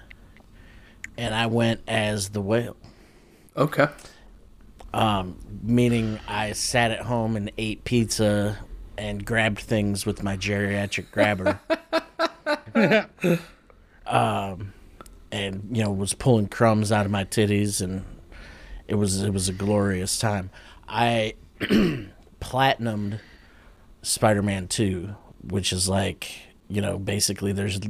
[1.16, 2.76] and I went as the whale.
[3.56, 3.88] Okay.
[5.62, 8.58] meaning I sat at home and ate pizza
[8.96, 11.60] and grabbed things with my geriatric grabber.
[14.06, 14.72] um,
[15.32, 18.04] and you know was pulling crumbs out of my titties, and
[18.86, 20.50] it was it was a glorious time.
[20.88, 21.34] I
[22.40, 23.20] platinumed
[24.02, 26.30] Spider-Man Two, which is like
[26.68, 27.80] you know basically there's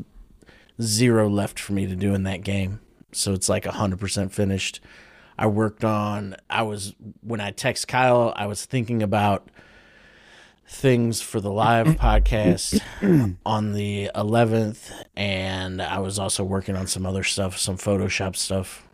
[0.80, 2.80] zero left for me to do in that game,
[3.12, 4.80] so it's like hundred percent finished.
[5.38, 6.36] I worked on.
[6.50, 9.48] I was when I text Kyle, I was thinking about
[10.66, 12.80] things for the live podcast
[13.44, 18.86] on the 11th, and I was also working on some other stuff, some Photoshop stuff.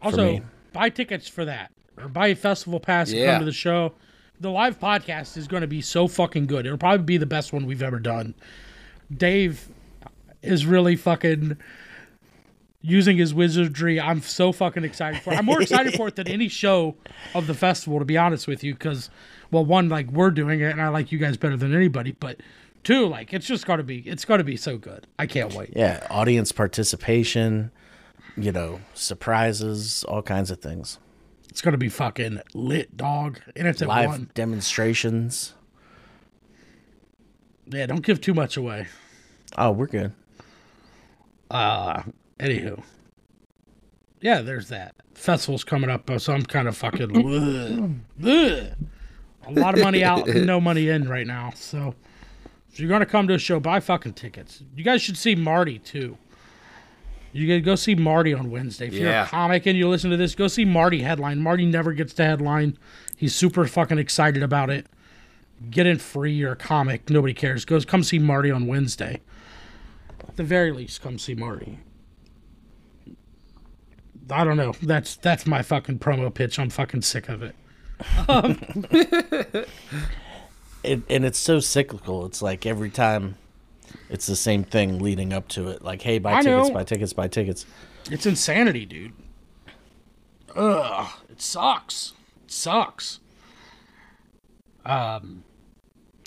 [0.00, 0.40] also,
[0.72, 3.32] buy tickets for that or buy a festival pass and Yeah.
[3.32, 3.92] come to the show.
[4.42, 6.66] The live podcast is going to be so fucking good.
[6.66, 8.34] It'll probably be the best one we've ever done.
[9.16, 9.68] Dave
[10.42, 11.58] is really fucking
[12.80, 14.00] using his wizardry.
[14.00, 15.36] I'm so fucking excited for it.
[15.36, 16.96] I'm more excited for it than any show
[17.36, 19.10] of the festival, to be honest with you, because,
[19.52, 22.40] well, one, like, we're doing it, and I like you guys better than anybody, but
[22.82, 25.06] two, like, it's just got to be, it's got to be so good.
[25.20, 25.70] I can't wait.
[25.76, 27.70] Yeah, audience participation,
[28.36, 30.98] you know, surprises, all kinds of things.
[31.52, 33.38] It's going to be fucking lit, dog.
[33.54, 34.30] And it's Live one.
[34.32, 35.52] demonstrations.
[37.66, 38.86] Yeah, don't give too much away.
[39.58, 40.14] Oh, we're good.
[41.50, 42.04] Uh,
[42.38, 42.82] anywho.
[44.22, 44.94] Yeah, there's that.
[45.12, 48.00] Festival's coming up, uh, so I'm kind of fucking.
[48.24, 48.72] ugh, ugh.
[49.46, 51.50] A lot of money out, no money in right now.
[51.54, 51.94] So,
[52.72, 54.64] if you're gonna come to a show, buy fucking tickets.
[54.74, 56.16] You guys should see Marty too.
[57.32, 58.88] You gotta go see Marty on Wednesday.
[58.88, 61.40] If you're a comic and you listen to this, go see Marty headline.
[61.40, 62.78] Marty never gets to headline.
[63.16, 64.86] He's super fucking excited about it.
[65.70, 66.32] Get in free.
[66.32, 67.08] You're a comic.
[67.08, 67.64] Nobody cares.
[67.64, 69.20] Go come see Marty on Wednesday.
[70.28, 71.78] At the very least, come see Marty.
[74.30, 74.74] I don't know.
[74.82, 76.58] That's that's my fucking promo pitch.
[76.58, 77.54] I'm fucking sick of it.
[80.82, 82.26] it, and it's so cyclical.
[82.26, 83.36] It's like every time,
[84.12, 85.82] It's the same thing leading up to it.
[85.82, 86.74] Like, hey, buy I tickets, know.
[86.74, 87.66] buy tickets, buy tickets.
[88.10, 89.12] It's insanity, dude.
[90.54, 92.12] Ugh, it sucks.
[92.44, 93.20] It sucks.
[94.84, 95.44] Um,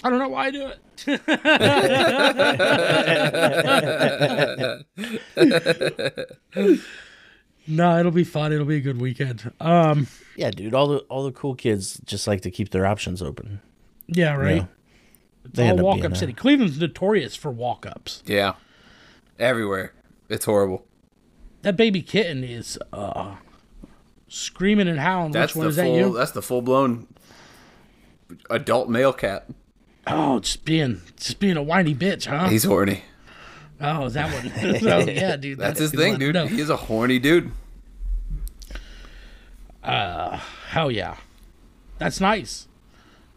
[0.04, 0.80] I don't know why I do it.
[7.68, 8.54] no, it'll be fun.
[8.54, 9.52] It'll be a good weekend.
[9.60, 10.74] Um, Yeah, dude.
[10.74, 13.62] All the all the cool kids just like to keep their options open.
[14.08, 14.58] yeah, right.
[14.58, 14.66] Yeah.
[15.46, 16.34] It's They all end up walk-up a- city.
[16.34, 18.24] Cleveland's notorious for walk ups.
[18.26, 18.54] Yeah.
[19.40, 19.94] Everywhere.
[20.30, 20.86] It's horrible.
[21.62, 23.36] That baby kitten is uh
[24.28, 25.32] screaming and howling.
[25.32, 26.14] That's Which one the is that full you?
[26.18, 27.08] that's the full blown
[28.50, 29.48] adult male cat.
[30.08, 32.50] Oh, just being just being a whiny bitch, huh?
[32.50, 33.04] He's horny.
[33.82, 34.32] Oh, is that
[34.64, 34.80] one?
[34.80, 35.58] so, yeah, dude.
[35.60, 36.34] That's that his thing, dude.
[36.36, 36.48] No.
[36.48, 37.52] He a horny dude.
[39.84, 41.18] Hell yeah.
[41.98, 42.68] That's nice.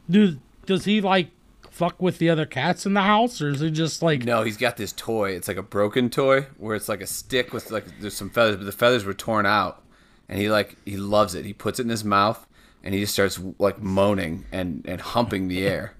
[0.08, 1.30] Dude, does he like
[1.78, 4.56] fuck with the other cats in the house or is he just like No, he's
[4.56, 5.30] got this toy.
[5.30, 8.56] It's like a broken toy where it's like a stick with like there's some feathers,
[8.56, 9.80] but the feathers were torn out.
[10.28, 11.44] And he like he loves it.
[11.44, 12.44] He puts it in his mouth
[12.82, 15.94] and he just starts like moaning and and humping the air.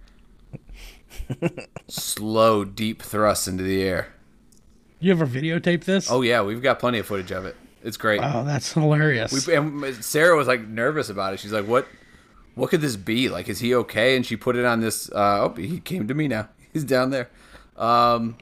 [1.89, 4.09] Slow, deep thrusts into the air.
[4.99, 6.11] you ever videotape this?
[6.11, 7.55] Oh yeah, we've got plenty of footage of it.
[7.85, 8.21] It's great.
[8.21, 9.47] Oh, that's hilarious.
[9.47, 11.41] We, and Sarah was like nervous about it.
[11.41, 11.87] She's like, "What?
[12.59, 13.29] What could this be?
[13.29, 15.11] Like, is he okay?" And she put it on this.
[15.11, 16.49] Uh, oh, he came to me now.
[16.73, 17.31] He's down there.
[17.77, 18.37] Um,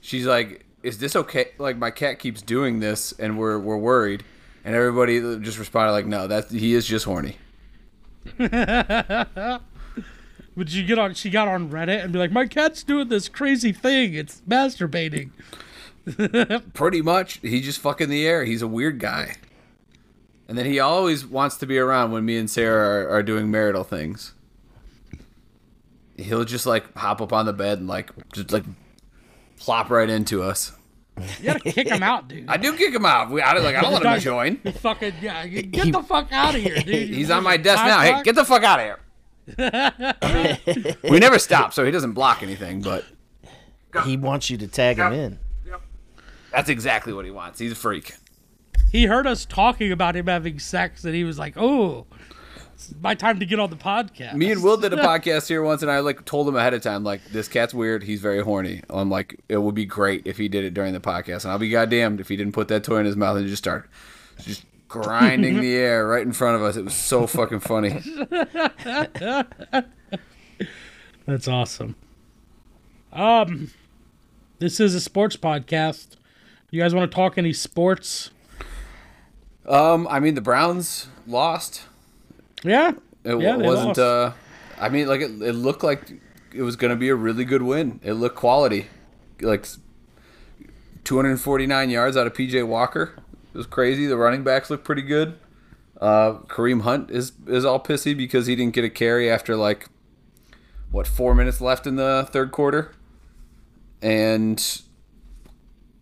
[0.00, 1.50] she's like, "Is this okay?
[1.58, 4.24] Like, my cat keeps doing this, and we're we're worried."
[4.64, 7.36] And everybody just responded like, "No, that he is just horny."
[10.56, 13.28] Would you get on she got on Reddit and be like, My cat's doing this
[13.28, 14.14] crazy thing.
[14.14, 15.30] It's masturbating.
[16.74, 18.44] Pretty much, he just fucking the air.
[18.44, 19.36] He's a weird guy.
[20.48, 23.50] And then he always wants to be around when me and Sarah are, are doing
[23.50, 24.34] marital things.
[26.16, 28.64] He'll just like hop up on the bed and like just like
[29.58, 30.72] plop right into us.
[31.40, 32.48] You gotta kick him out, dude.
[32.48, 33.30] I do kick him out.
[33.30, 34.60] We, I, like I don't let him Guys, join.
[34.64, 37.08] you fucking yeah, you- get the fuck out of here, dude.
[37.14, 38.00] He's on my desk now.
[38.00, 38.98] Hey, get the fuck out of here.
[41.10, 42.80] We never stop, so he doesn't block anything.
[42.82, 43.04] But
[44.04, 45.38] He wants you to tag him in.
[46.50, 47.58] that's exactly what he wants.
[47.58, 48.14] He's a freak.
[48.94, 52.06] He heard us talking about him having sex, and he was like, "Oh,
[52.74, 55.64] it's my time to get on the podcast." Me and Will did a podcast here
[55.64, 58.04] once, and I like told him ahead of time, like this cat's weird.
[58.04, 58.82] He's very horny.
[58.88, 61.58] I'm like, it would be great if he did it during the podcast, and I'll
[61.58, 63.90] be goddamned if he didn't put that toy in his mouth and just start
[64.42, 66.76] just grinding the air right in front of us.
[66.76, 68.00] It was so fucking funny.
[71.26, 71.96] That's awesome.
[73.12, 73.72] Um,
[74.60, 76.14] this is a sports podcast.
[76.70, 78.30] You guys want to talk any sports?
[79.66, 81.82] Um, I mean, the Browns lost.
[82.62, 82.92] Yeah,
[83.24, 83.98] It Yeah, wasn't.
[83.98, 84.32] Uh,
[84.78, 86.12] I mean, like it, it looked like
[86.52, 88.00] it was going to be a really good win.
[88.02, 88.86] It looked quality,
[89.40, 89.66] like
[91.04, 93.14] 249 yards out of PJ Walker.
[93.52, 94.06] It was crazy.
[94.06, 95.38] The running backs looked pretty good.
[96.00, 99.88] Uh, Kareem Hunt is is all pissy because he didn't get a carry after like
[100.90, 102.92] what four minutes left in the third quarter,
[104.02, 104.82] and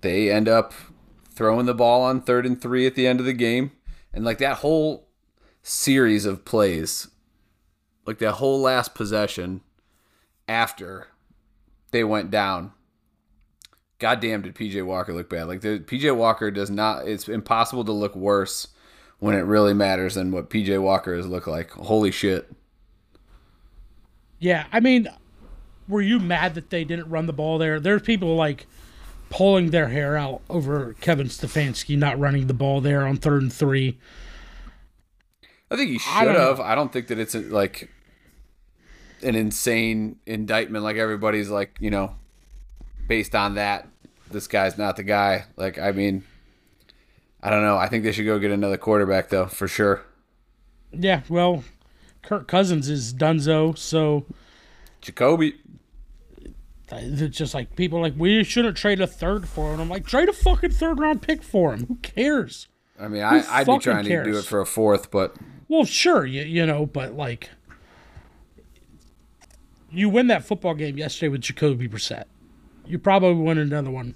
[0.00, 0.72] they end up
[1.34, 3.72] throwing the ball on third and three at the end of the game,
[4.12, 5.08] and like that whole
[5.62, 7.08] series of plays,
[8.06, 9.62] like that whole last possession
[10.48, 11.08] after
[11.90, 12.72] they went down.
[13.98, 15.46] Goddamn, did PJ Walker look bad?
[15.46, 17.06] Like the PJ Walker does not.
[17.06, 18.68] It's impossible to look worse
[19.20, 21.70] when it really matters than what PJ Walker has looked like.
[21.70, 22.50] Holy shit!
[24.42, 24.66] yeah.
[24.72, 25.08] I mean,
[25.86, 27.78] were you mad that they didn't run the ball there?
[27.78, 28.66] There's people like
[29.32, 33.52] pulling their hair out over Kevin Stefanski not running the ball there on third and
[33.52, 33.98] three.
[35.70, 36.60] I think he should don't have.
[36.60, 37.90] I don't think that it's like
[39.22, 40.84] an insane indictment.
[40.84, 42.14] Like everybody's like, you know,
[43.08, 43.88] based on that,
[44.30, 45.46] this guy's not the guy.
[45.56, 46.24] Like, I mean,
[47.42, 47.78] I don't know.
[47.78, 50.02] I think they should go get another quarterback though, for sure.
[50.92, 51.64] Yeah, well,
[52.20, 54.26] Kirk Cousins is Dunzo, so
[55.00, 55.54] Jacoby.
[57.00, 59.80] It's just like people are like we shouldn't trade a third for him.
[59.80, 61.86] I'm like trade a fucking third round pick for him.
[61.86, 62.68] Who cares?
[63.00, 65.36] I mean, I, I'd be trying to do it for a fourth, but
[65.68, 67.50] Well, sure, you you know, but like
[69.90, 72.24] you win that football game yesterday with Jacoby Brissett.
[72.86, 74.14] You probably win another one.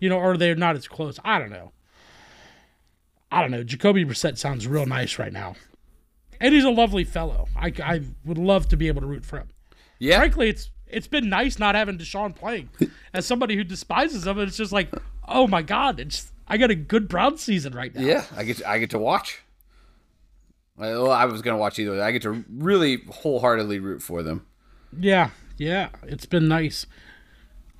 [0.00, 1.18] You know, or they're not as close.
[1.24, 1.72] I don't know.
[3.30, 3.62] I don't know.
[3.64, 5.56] Jacoby Brissett sounds real nice right now.
[6.40, 7.48] And he's a lovely fellow.
[7.56, 9.48] I, I would love to be able to root for him.
[9.98, 12.70] yeah, Frankly, it's it's been nice not having Deshaun playing.
[13.12, 14.90] As somebody who despises him, it's just like,
[15.28, 18.00] oh my god, it's I got a good Brown season right now.
[18.02, 19.42] yeah, I get to, I get to watch.
[20.78, 21.92] I, well, I was gonna watch either.
[21.92, 22.00] way.
[22.00, 24.46] I get to really wholeheartedly root for them.
[24.98, 26.86] Yeah, yeah, it's been nice.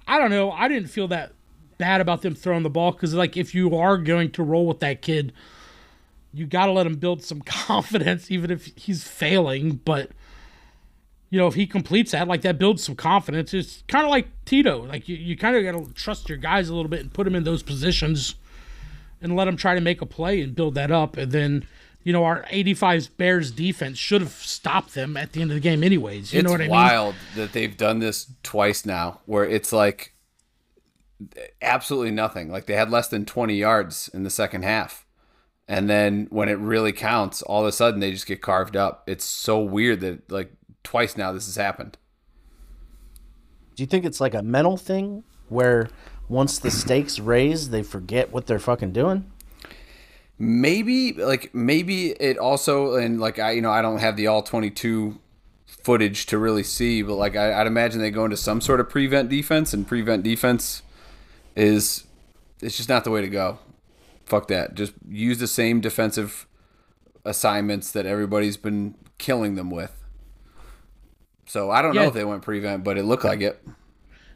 [0.09, 0.51] I don't know.
[0.51, 1.33] I didn't feel that
[1.79, 4.81] bad about them throwing the ball because, like, if you are going to roll with
[4.81, 5.33] that kid,
[6.33, 9.81] you got to let him build some confidence, even if he's failing.
[9.85, 10.11] But
[11.31, 13.53] you know, if he completes that, like that builds some confidence.
[13.53, 14.85] It's kind of like Tito.
[14.85, 17.24] Like you, you kind of got to trust your guys a little bit and put
[17.24, 18.37] them in those positions
[19.20, 21.16] and let them try to make a play and build that up.
[21.16, 21.66] And then,
[22.05, 25.61] you know, our 85 Bears defense should have stopped them at the end of the
[25.61, 26.33] game, anyways.
[26.33, 26.70] You it's know what I mean?
[26.70, 30.14] wild that they've done this twice now, where it's like
[31.61, 32.51] absolutely nothing.
[32.51, 35.07] Like they had less than 20 yards in the second half.
[35.68, 39.03] And then when it really counts, all of a sudden they just get carved up.
[39.09, 40.53] It's so weird that like
[40.87, 41.99] twice now this has happened.
[43.74, 45.89] Do you think it's like a mental thing where
[46.28, 49.30] once the stakes raise, they forget what they're fucking doing?
[50.39, 54.43] Maybe like maybe it also and like I you know I don't have the all
[54.43, 55.18] 22
[55.66, 58.89] footage to really see, but like I, I'd imagine they go into some sort of
[58.89, 60.82] prevent defense, and prevent defense
[61.57, 62.05] is
[62.61, 63.59] it's just not the way to go.
[64.24, 64.74] Fuck that.
[64.74, 66.47] Just use the same defensive
[67.24, 70.06] assignments that everybody's been killing them with.
[71.47, 73.63] So I don't know if they went prevent, but it looked like it.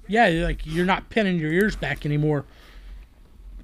[0.07, 2.45] Yeah, like you're not pinning your ears back anymore.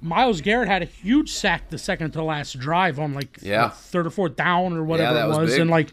[0.01, 3.69] Myles Garrett had a huge sack the second to last drive on like Yeah.
[3.69, 5.91] third or fourth down or whatever that it was was, and like,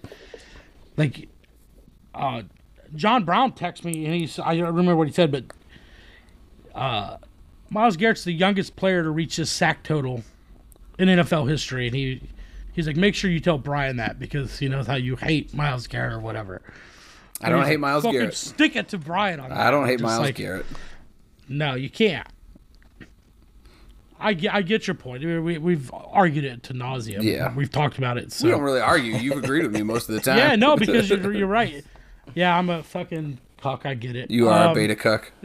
[0.96, 1.28] like,
[2.14, 2.42] uh,
[2.94, 5.44] John Brown texted me and he's I don't remember what he said, but
[6.74, 7.16] uh,
[7.70, 10.22] Myles Garrett's the youngest player to reach this sack total
[10.98, 12.20] in NFL history, and he
[12.72, 15.86] he's like, make sure you tell Brian that because he knows how you hate Myles
[15.86, 16.62] Garrett or whatever.
[17.46, 18.34] I don't hate like, Myles "Fucking Garrett.
[18.34, 19.58] Stick it to Brian on that.
[19.58, 20.66] I don't hate Just Myles like, Garrett.
[21.48, 22.26] no, you can't.
[24.20, 25.22] I get, I get your point.
[25.22, 27.22] I mean, we, we've argued it to nauseum.
[27.22, 27.54] Yeah.
[27.54, 28.32] We've talked about it.
[28.32, 28.46] So.
[28.46, 29.12] We don't really argue.
[29.16, 30.38] You've agreed with me most of the time.
[30.38, 31.84] yeah, no, because you're, you're right.
[32.34, 33.84] Yeah, I'm a fucking cock.
[33.84, 34.30] I get it.
[34.30, 35.30] You are a Um, beta cuck.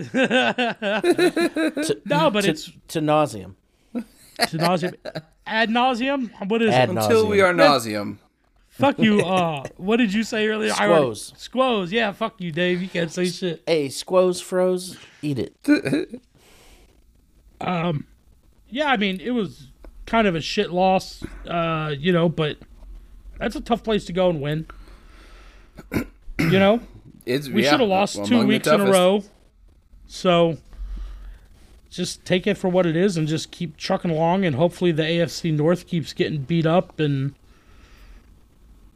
[2.05, 3.55] No, but To, it's to nauseum.
[3.93, 4.93] to nauseum.
[5.45, 6.29] Ad nauseum?
[6.49, 6.93] What is Ad it?
[6.93, 7.03] nauseum.
[7.03, 8.17] Until we are nauseum.
[8.79, 9.19] Fuck you.
[9.29, 10.73] Uh, what did you say earlier?
[10.77, 11.33] I already- Squoze.
[11.37, 11.91] Squoze.
[11.91, 12.81] Yeah, fuck you, Dave.
[12.81, 13.61] You can't say shit.
[13.67, 15.55] Hey, squoze froze, eat it.
[17.61, 18.05] um,
[18.69, 19.67] Yeah, I mean, it was
[20.05, 22.57] kind of a shit loss, uh, you know, but
[23.37, 24.65] that's a tough place to go and win.
[25.91, 26.79] You know?
[27.25, 29.23] It's, We yeah, should have lost two weeks in a row.
[30.07, 30.57] So
[31.91, 35.03] just take it for what it is and just keep trucking along and hopefully the
[35.03, 37.35] AFC North keeps getting beat up and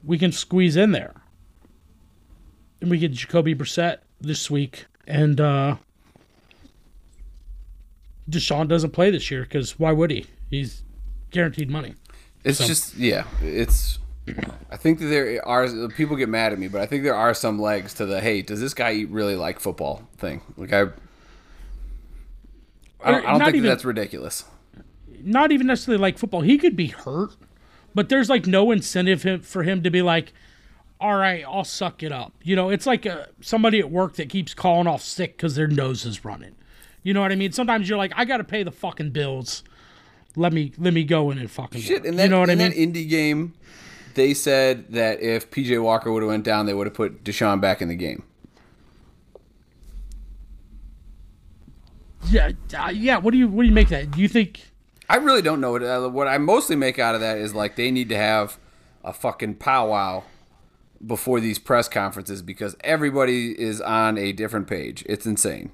[0.04, 1.14] we can squeeze in there.
[2.82, 5.76] And we get Jacoby Brissett this week and uh
[8.30, 10.26] Deshaun doesn't play this year because why would he?
[10.50, 10.84] He's
[11.32, 11.96] guaranteed money.
[12.44, 14.00] It's just yeah, it's.
[14.72, 17.34] I think that there are people get mad at me, but I think there are
[17.34, 20.42] some legs to the hey, does this guy really like football thing?
[20.56, 20.82] Like I,
[23.02, 24.46] I don't, I don't think even- that that's ridiculous.
[25.22, 26.42] not even necessarily like football.
[26.42, 27.32] He could be hurt,
[27.96, 30.34] but there's like no incentive for him to be like,
[31.00, 32.34] all right, I'll suck it up.
[32.44, 35.68] You know, it's like uh somebody at work that keeps calling off sick because their
[35.68, 36.56] nose is running.
[37.04, 37.52] You know what I mean?
[37.52, 39.64] Sometimes you're like, I got to pay the fucking bills.
[40.36, 42.54] Let me let me go in and fucking Shit, And that, you know what I
[42.54, 42.70] in mean?
[42.72, 43.54] that Indy game,
[44.16, 47.60] they said that if PJ Walker would have went down, they would have put Deshaun
[47.62, 48.24] back in the game.
[52.30, 53.18] yeah, uh, yeah.
[53.18, 54.12] What do you what do you make that?
[54.12, 54.62] Do you think?
[55.10, 57.76] I really don't know what uh, what I mostly make out of that is like
[57.76, 58.58] they need to have
[59.04, 60.24] a fucking powwow
[61.06, 65.04] before these press conferences because everybody is on a different page.
[65.08, 65.72] It's insane.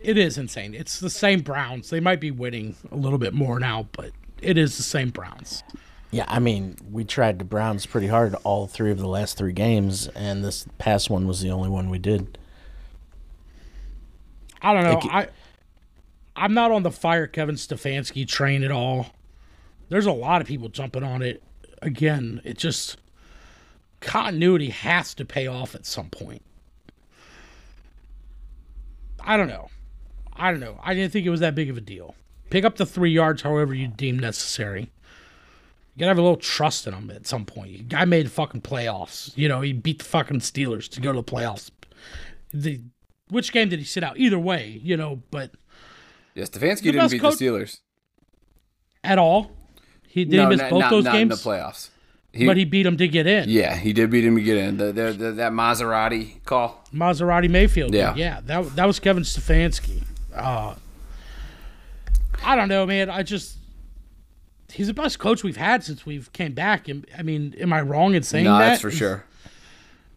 [0.00, 0.74] It is insane.
[0.74, 1.90] It's the same Browns.
[1.90, 4.10] They might be winning a little bit more now, but
[4.42, 5.62] it is the same Browns.
[6.10, 9.52] Yeah, I mean, we tried the Browns pretty hard all three of the last three
[9.52, 12.36] games, and this past one was the only one we did.
[14.62, 15.10] I don't know.
[15.10, 15.28] I
[16.34, 19.08] I'm not on the fire Kevin Stefanski train at all.
[19.88, 21.42] There's a lot of people jumping on it.
[21.82, 22.96] Again, it just
[24.00, 26.42] continuity has to pay off at some point.
[29.20, 29.68] I don't know.
[30.32, 30.80] I don't know.
[30.82, 32.14] I didn't think it was that big of a deal.
[32.50, 34.90] Pick up the three yards however you deem necessary.
[35.94, 37.72] You gotta have a little trust in him at some point.
[37.72, 39.36] The guy made fucking playoffs.
[39.36, 41.70] You know, he beat the fucking Steelers to go to the playoffs.
[42.52, 42.80] The
[43.32, 44.16] which game did he sit out?
[44.18, 45.50] Either way, you know, but
[46.34, 47.78] Yeah, Stefanski didn't beat coach- the Steelers.
[49.02, 49.50] at all,
[50.06, 51.88] he did no, he miss not, both not, those not in games, the playoffs.
[52.34, 53.48] He, but he beat him to get in.
[53.50, 54.78] yeah, he did beat him to get in.
[54.78, 56.82] The, the, the, that Maserati call.
[56.94, 57.94] Maserati Mayfield.
[57.94, 58.14] Yeah.
[58.14, 58.40] Yeah.
[58.44, 60.02] That that was Kevin Stefanski.
[60.34, 60.74] Uh,
[62.42, 63.10] I don't know, man.
[63.10, 63.58] I just
[64.72, 66.88] he's the best coach we've had since we've came back.
[66.88, 68.50] And I mean, am I wrong in saying that?
[68.50, 68.68] No, that?
[68.70, 69.24] that's for sure.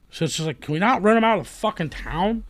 [0.10, 2.46] So it's just like, can we not run him out of the fucking town?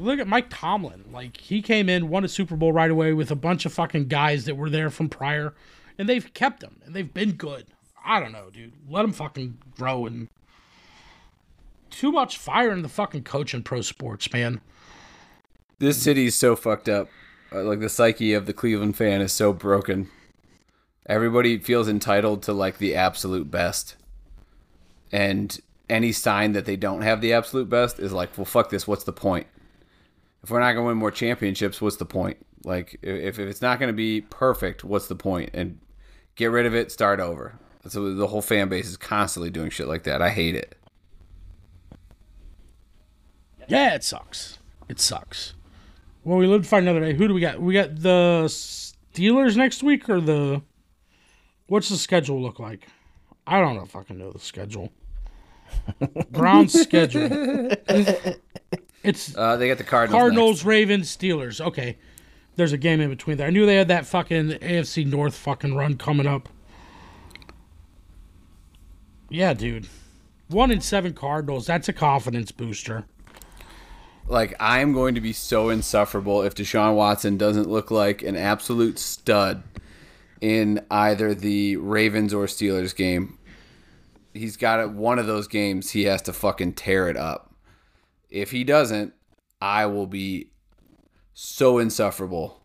[0.00, 1.04] Look at Mike Tomlin.
[1.12, 4.08] Like he came in, won a Super Bowl right away with a bunch of fucking
[4.08, 5.54] guys that were there from prior,
[5.98, 7.66] and they've kept them and they've been good.
[8.04, 8.72] I don't know, dude.
[8.88, 10.28] Let them fucking grow and
[11.90, 14.60] too much fire in the fucking coach in pro sports, man.
[15.78, 17.08] This city is so fucked up.
[17.52, 20.08] Uh, like the psyche of the Cleveland fan is so broken.
[21.06, 23.96] Everybody feels entitled to like the absolute best.
[25.12, 28.86] And any sign that they don't have the absolute best is like, well, fuck this.
[28.86, 29.46] What's the point?
[30.42, 32.38] If we're not going to win more championships, what's the point?
[32.64, 35.50] Like, if, if it's not going to be perfect, what's the point?
[35.52, 35.78] And
[36.34, 37.58] get rid of it, start over.
[37.88, 40.20] So the whole fan base is constantly doing shit like that.
[40.20, 40.76] I hate it.
[43.68, 44.58] Yeah, it sucks.
[44.88, 45.54] It sucks.
[46.24, 47.14] Well, we live to fight another day.
[47.14, 47.60] Who do we got?
[47.60, 50.62] We got the Steelers next week or the.
[51.68, 52.88] What's the schedule look like?
[53.46, 54.92] I don't know if I can know the schedule.
[56.30, 57.70] Brown's schedule.
[59.02, 60.20] It's Uh, they got the Cardinals.
[60.20, 60.64] Cardinals, next.
[60.64, 61.60] Ravens, Steelers.
[61.60, 61.96] Okay.
[62.56, 63.46] There's a game in between there.
[63.46, 66.48] I knew they had that fucking AFC North fucking run coming up.
[69.30, 69.86] Yeah, dude.
[70.48, 71.66] One in seven Cardinals.
[71.66, 73.04] That's a confidence booster.
[74.26, 78.98] Like I'm going to be so insufferable if Deshaun Watson doesn't look like an absolute
[78.98, 79.62] stud
[80.40, 83.38] in either the Ravens or Steelers game.
[84.34, 87.49] He's got it one of those games he has to fucking tear it up.
[88.30, 89.12] If he doesn't,
[89.60, 90.50] I will be
[91.34, 92.60] so insufferable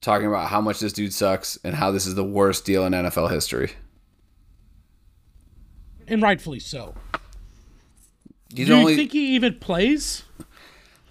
[0.00, 2.92] talking about how much this dude sucks and how this is the worst deal in
[2.92, 3.72] NFL history.
[6.08, 6.94] And rightfully so.
[8.54, 10.24] He's Do you only think he even plays?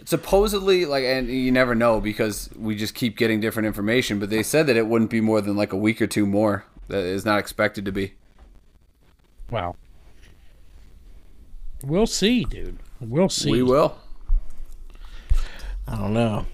[0.04, 4.41] supposedly like and you never know because we just keep getting different information but they
[4.41, 7.24] said that it wouldn't be more than like a week or two more that is
[7.24, 8.12] not expected to be
[9.52, 9.76] Wow.
[11.84, 12.80] We'll see, dude.
[13.02, 13.52] We'll see.
[13.52, 13.97] we will
[15.88, 16.45] I don't know.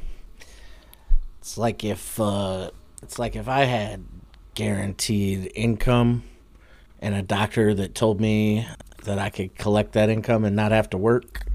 [1.40, 2.72] It's like if uh,
[3.04, 4.04] it's like if I had
[4.56, 6.24] guaranteed income
[7.00, 8.68] and a doctor that told me
[9.04, 11.46] that I could collect that income and not have to work.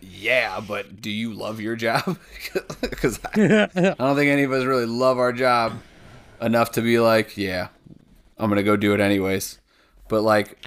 [0.00, 2.18] yeah but do you love your job
[2.80, 5.74] because I, I don't think any of us really love our job
[6.40, 7.68] enough to be like yeah
[8.38, 9.60] i'm gonna go do it anyways
[10.08, 10.58] but like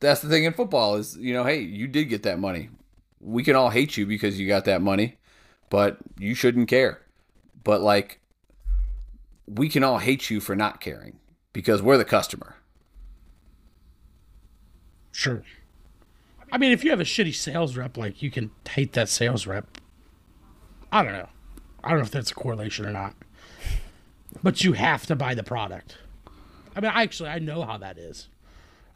[0.00, 2.70] that's the thing in football is you know hey you did get that money
[3.20, 5.16] we can all hate you because you got that money
[5.68, 7.00] but you shouldn't care
[7.62, 8.20] but like
[9.46, 11.18] we can all hate you for not caring
[11.52, 12.56] because we're the customer
[15.12, 15.42] Sure.
[16.52, 19.46] I mean, if you have a shitty sales rep, like you can hate that sales
[19.46, 19.66] rep.
[20.90, 21.28] I don't know.
[21.84, 23.14] I don't know if that's a correlation or not.
[24.42, 25.98] But you have to buy the product.
[26.74, 28.28] I mean, actually I know how that is.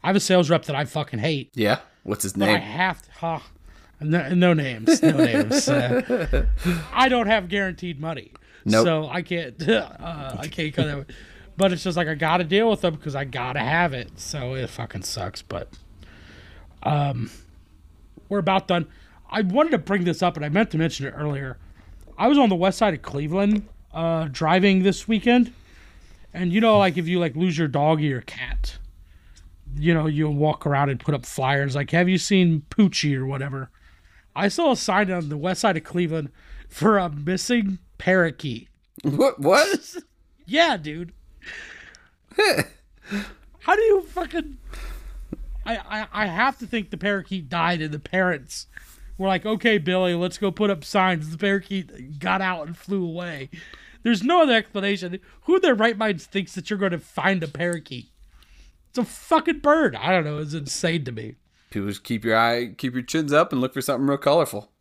[0.05, 1.49] I have a sales rep that I fucking hate.
[1.55, 3.11] yeah what's his But I have to.
[3.11, 3.39] Huh,
[3.99, 5.01] no, no names.
[5.01, 5.67] No names.
[5.67, 6.45] Uh,
[6.93, 8.31] I don't have guaranteed money,
[8.65, 8.85] Nope.
[8.85, 9.55] so I can't.
[9.67, 11.15] Uh, I can't cut that.
[11.57, 14.19] But it's just like I got to deal with them because I gotta have it.
[14.19, 15.41] So it fucking sucks.
[15.41, 15.69] But
[16.83, 17.31] um,
[18.29, 18.87] we're about done.
[19.29, 21.57] I wanted to bring this up, and I meant to mention it earlier.
[22.17, 25.53] I was on the west side of Cleveland uh, driving this weekend,
[26.33, 28.77] and you know, like if you like lose your dog or your cat,
[29.77, 33.25] you know, you'll walk around and put up flyers like, "Have you seen Poochie or
[33.25, 33.69] whatever?"
[34.35, 36.29] I saw a sign on the west side of Cleveland
[36.67, 38.69] for a missing parakeet.
[39.03, 39.95] what what
[40.45, 41.13] Yeah, dude.
[43.59, 44.57] How do you fucking?
[45.65, 48.67] I, I I have to think the parakeet died and the parents
[49.17, 53.05] were like, "Okay, Billy, let's go put up signs." The parakeet got out and flew
[53.05, 53.49] away.
[54.03, 55.19] There's no other explanation.
[55.41, 58.09] Who in their right minds thinks that you're going to find a parakeet?
[58.95, 59.93] It's a fucking bird.
[59.97, 60.37] I don't know.
[60.37, 61.35] It's insane to me.
[61.69, 64.71] people just keep your eye keep your chins up and look for something real colorful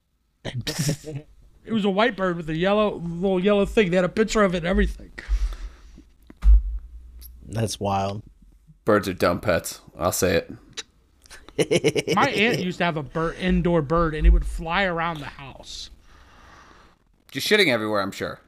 [0.44, 3.90] It was a white bird with a yellow little yellow thing.
[3.90, 5.10] They had a picture of it and everything.
[7.48, 8.22] That's wild.
[8.84, 10.52] birds are dumb pets i'll say it
[12.14, 15.26] My aunt used to have a bird, indoor bird, and it would fly around the
[15.26, 15.90] house.
[17.32, 18.38] just shitting everywhere i'm sure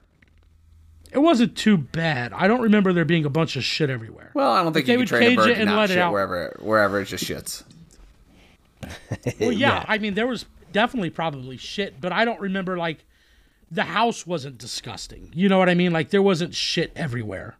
[1.12, 2.32] It wasn't too bad.
[2.32, 4.30] I don't remember there being a bunch of shit everywhere.
[4.34, 5.70] Well, I don't think They you would can train a cage bird it to and
[5.70, 6.12] not let it out.
[6.12, 7.64] wherever wherever it just shits.
[9.40, 13.04] Well, yeah, I mean, there was definitely probably shit, but I don't remember like
[13.70, 15.30] the house wasn't disgusting.
[15.34, 15.92] You know what I mean?
[15.92, 17.56] Like there wasn't shit everywhere.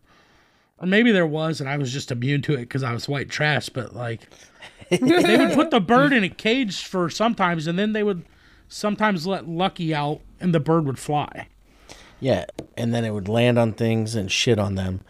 [0.78, 3.30] Or maybe there was, and I was just immune to it because I was white
[3.30, 3.70] trash.
[3.70, 4.28] But like,
[4.90, 8.24] they would put the bird in a cage for sometimes, and then they would
[8.68, 11.49] sometimes let Lucky out, and the bird would fly.
[12.21, 12.47] Yeah,
[12.77, 15.01] and then it would land on things and shit on them,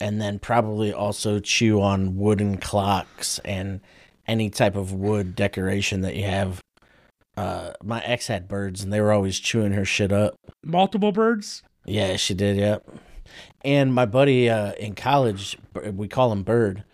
[0.00, 3.80] and then probably also chew on wooden clocks and
[4.26, 6.60] any type of wood decoration that you have.
[7.36, 10.34] Uh, my ex had birds, and they were always chewing her shit up.
[10.62, 11.62] Multiple birds.
[11.84, 12.56] Yeah, she did.
[12.56, 12.86] Yep.
[13.64, 16.84] And my buddy uh, in college, we call him Bird.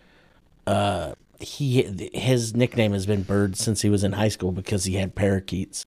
[0.65, 4.95] Uh, he his nickname has been Bird since he was in high school because he
[4.95, 5.85] had parakeets,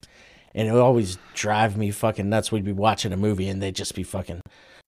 [0.54, 2.52] and it would always drive me fucking nuts.
[2.52, 4.42] We'd be watching a movie and they'd just be fucking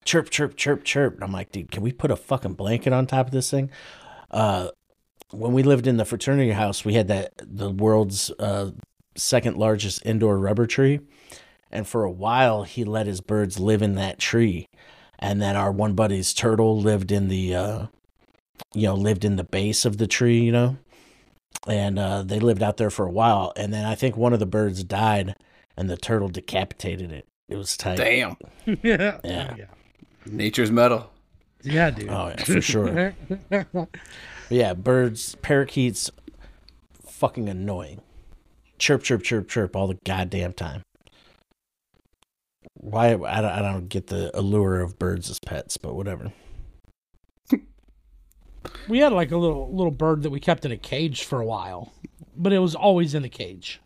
[0.05, 1.15] chirp, chirp, chirp, chirp.
[1.15, 3.71] And I'm like, dude, can we put a fucking blanket on top of this thing?
[4.31, 4.69] Uh,
[5.31, 8.71] when we lived in the fraternity house, we had that the world's uh,
[9.17, 11.01] second largest indoor rubber tree,
[11.71, 14.67] and for a while he let his birds live in that tree,
[15.19, 17.87] and then our one buddy's turtle lived in the, uh,
[18.75, 20.77] you know, lived in the base of the tree, you know,
[21.67, 24.41] and uh, they lived out there for a while, and then I think one of
[24.41, 25.35] the birds died,
[25.77, 27.27] and the turtle decapitated it.
[27.49, 27.97] It was tight.
[27.97, 28.37] Damn.
[28.83, 29.21] yeah.
[29.23, 29.55] Yeah.
[29.57, 29.65] yeah.
[30.27, 31.11] Nature's metal.
[31.63, 32.11] Yeah, dude.
[32.11, 33.15] Oh yeah, for sure.
[34.51, 36.11] yeah, birds, parakeets,
[37.07, 38.01] fucking annoying.
[38.79, 40.83] Chirp, chirp, chirp, chirp all the goddamn time.
[42.75, 43.09] Why?
[43.09, 46.33] I don't, I don't get the allure of birds as pets, but whatever.
[48.89, 51.47] We had like a little little bird that we kept in a cage for a
[51.47, 51.93] while,
[52.37, 53.81] but it was always in the cage.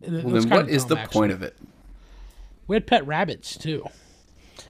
[0.00, 1.56] It- it Well, then what is the dumb, point of it?
[2.66, 3.86] We had pet rabbits too.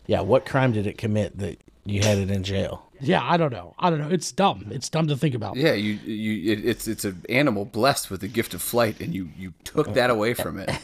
[0.06, 2.86] Yeah, what crime did it commit that you had it in jail?
[3.00, 3.74] Yeah, I don't know.
[3.78, 4.08] I don't know.
[4.10, 4.66] It's dumb.
[4.70, 5.56] It's dumb to think about.
[5.56, 9.14] Yeah, you you it, it's it's an animal blessed with the gift of flight, and
[9.14, 10.70] you you took that away from it.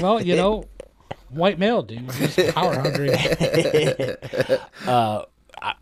[0.00, 0.64] Well, you know,
[1.30, 2.10] white male, dude.
[2.12, 3.10] He's power hungry.
[4.86, 5.24] Uh,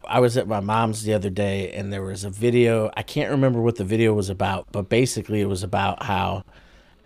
[0.07, 2.91] I was at my mom's the other day and there was a video.
[2.97, 6.45] I can't remember what the video was about, but basically it was about how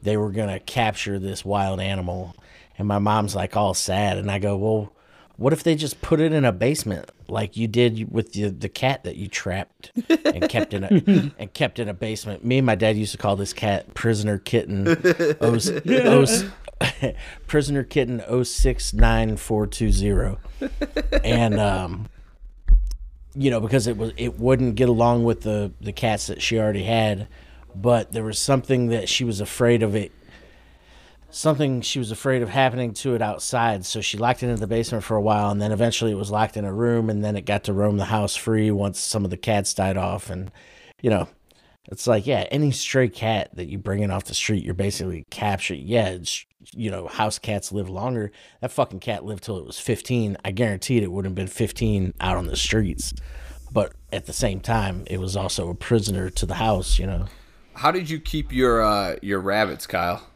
[0.03, 2.35] they were going to capture this wild animal.
[2.79, 4.19] And my mom's like all sad.
[4.19, 4.93] And I go, well,
[5.37, 8.69] what if they just put it in a basement like you did with the, the
[8.69, 10.89] cat that you trapped and kept in a
[11.39, 12.45] and kept in a basement?
[12.45, 14.85] Me and my dad used to call this cat prisoner kitten.
[17.47, 20.39] Prisoner kitten 069420.
[21.25, 22.09] And um
[23.35, 26.59] you know, because it was it wouldn't get along with the the cats that she
[26.59, 27.29] already had,
[27.75, 30.13] but there was something that she was afraid of it.
[31.31, 34.67] Something she was afraid of happening to it outside, so she locked it in the
[34.67, 37.37] basement for a while, and then eventually it was locked in a room, and then
[37.37, 40.51] it got to roam the house free once some of the cats died off, and
[41.01, 41.29] you know,
[41.87, 45.25] it's like yeah, any stray cat that you bring in off the street, you're basically
[45.31, 45.87] capturing.
[45.87, 46.19] Yeah,
[46.73, 48.33] you know, house cats live longer.
[48.61, 50.37] That fucking cat lived till it was 15.
[50.45, 53.15] I guaranteed it would have been 15 out on the streets.
[53.73, 57.27] But at the same time, it was also a prisoner to the house, you know.
[57.75, 60.27] How did you keep your uh, your rabbits, Kyle?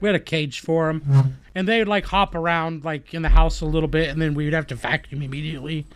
[0.00, 3.28] We had a cage for them, and they would like hop around like in the
[3.28, 5.86] house a little bit, and then we would have to vacuum immediately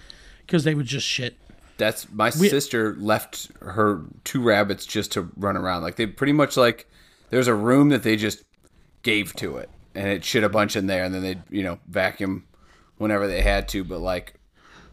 [0.41, 1.37] because they would just shit.
[1.79, 5.83] That's my sister left her two rabbits just to run around.
[5.83, 6.89] Like they pretty much like
[7.31, 8.45] there's a room that they just
[9.03, 11.79] gave to it, and it shit a bunch in there, and then they you know
[11.89, 12.47] vacuum
[12.99, 13.83] whenever they had to.
[13.85, 14.35] But like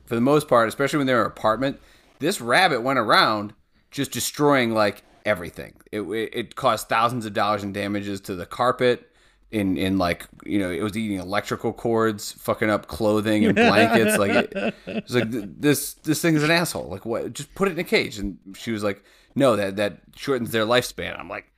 [0.06, 1.80] for the most part, especially when they're in an apartment,
[2.20, 3.54] this rabbit went around
[3.92, 5.74] just destroying like everything.
[5.91, 9.09] It it, it caused thousands of dollars in damages to the carpet.
[9.51, 14.17] In, in like you know it was eating electrical cords fucking up clothing and blankets
[14.17, 14.51] like it,
[14.88, 17.78] it was like this this thing is an asshole like what just put it in
[17.78, 19.03] a cage and she was like
[19.36, 21.51] no that that shortens their lifespan i'm like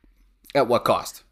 [0.53, 1.24] at what cost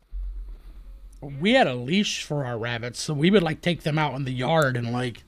[1.22, 4.24] We had a leash for our rabbits, so we would like take them out in
[4.26, 5.24] the yard and like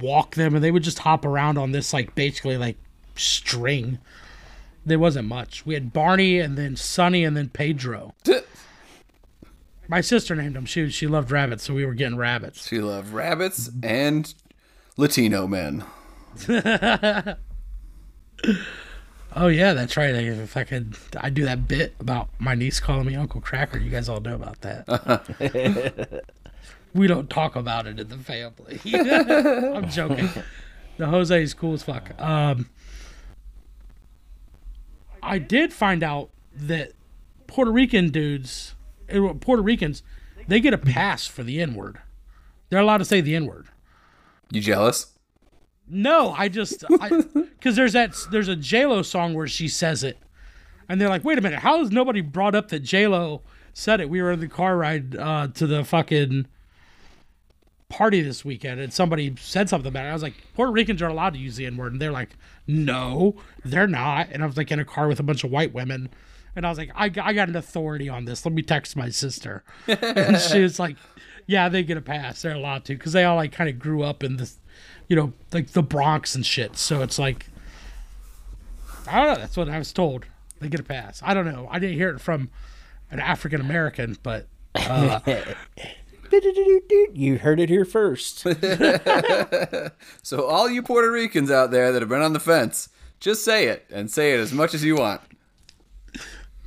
[0.00, 2.76] walk them, and they would just hop around on this like basically like
[3.14, 3.98] string.
[4.84, 5.64] There wasn't much.
[5.64, 8.14] We had Barney and then Sonny and then Pedro.
[9.88, 10.64] My sister named him.
[10.64, 12.66] She she loved rabbits, so we were getting rabbits.
[12.66, 14.32] she loved rabbits and
[14.96, 15.84] latino men
[19.34, 20.14] Oh yeah, that's right.
[20.14, 23.78] If I could, I do that bit about my niece calling me Uncle Cracker.
[23.78, 26.24] You guys all know about that.
[26.94, 28.78] we don't talk about it in the family.
[29.74, 30.28] I'm joking.
[30.98, 32.10] The Jose is cool as fuck.
[32.20, 32.68] Um,
[35.22, 36.92] I did find out that
[37.46, 38.74] Puerto Rican dudes,
[39.08, 40.02] eh, Puerto Ricans,
[40.48, 41.98] they get a pass for the N word.
[42.68, 43.68] They're allowed to say the N word.
[44.50, 45.12] you jealous
[45.88, 50.18] No, I just because there's that there's a J Lo song where she says it,
[50.88, 53.42] and they're like, wait a minute, how has nobody brought up that J Lo
[53.72, 54.10] said it?
[54.10, 56.46] We were in the car ride uh, to the fucking
[57.92, 60.08] party this weekend, and somebody said something about it.
[60.08, 62.30] I was like, Puerto Ricans are allowed to use the N word, and they're like,
[62.66, 64.28] no, they're not.
[64.32, 66.08] And I was like in a car with a bunch of white women.
[66.56, 68.44] And I was like, I, I got an authority on this.
[68.44, 69.62] Let me text my sister.
[69.86, 70.96] and she was like,
[71.46, 72.42] Yeah, they get a pass.
[72.42, 74.58] They're allowed to because they all like kind of grew up in this,
[75.08, 76.76] you know, like the Bronx and shit.
[76.76, 77.46] So it's like,
[79.06, 79.40] I don't know.
[79.40, 80.26] That's what I was told.
[80.60, 81.20] They get a pass.
[81.24, 81.68] I don't know.
[81.70, 82.50] I didn't hear it from
[83.10, 85.20] an African American, but uh,
[87.14, 88.46] You heard it here first.
[90.22, 92.88] So all you Puerto Ricans out there that have been on the fence,
[93.20, 95.20] just say it and say it as much as you want.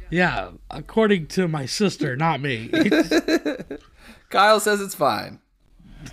[0.09, 2.69] yeah, according to my sister, not me.
[4.29, 5.39] Kyle says it's fine.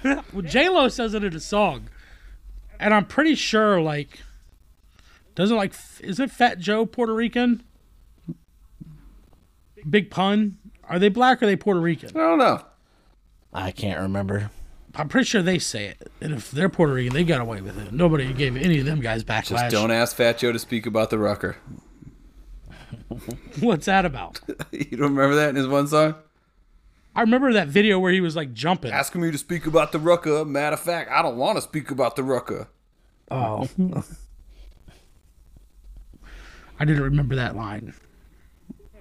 [0.04, 1.88] well, J Lo says it in a song,
[2.80, 4.20] and I'm pretty sure like
[5.34, 7.62] doesn't like is it Fat Joe Puerto Rican?
[9.88, 10.58] Big pun.
[10.88, 12.10] Are they black or are they Puerto Rican?
[12.14, 12.62] I don't know.
[13.52, 14.50] I can't remember.
[14.94, 16.10] I'm pretty sure they say it.
[16.20, 17.92] And if they're Puerto Rican, they got away with it.
[17.92, 19.48] Nobody gave any of them guys backlash.
[19.48, 21.56] Just don't ask Fat Joe to speak about the Rucker.
[23.60, 24.40] What's that about?
[24.70, 26.14] you don't remember that in his one song?
[27.14, 28.90] I remember that video where he was like jumping.
[28.90, 30.44] Asking me to speak about the Rucker.
[30.44, 32.68] Matter of fact, I don't want to speak about the Rucker.
[33.30, 33.68] Oh.
[36.80, 37.94] I didn't remember that line.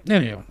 [0.08, 0.42] Anyway.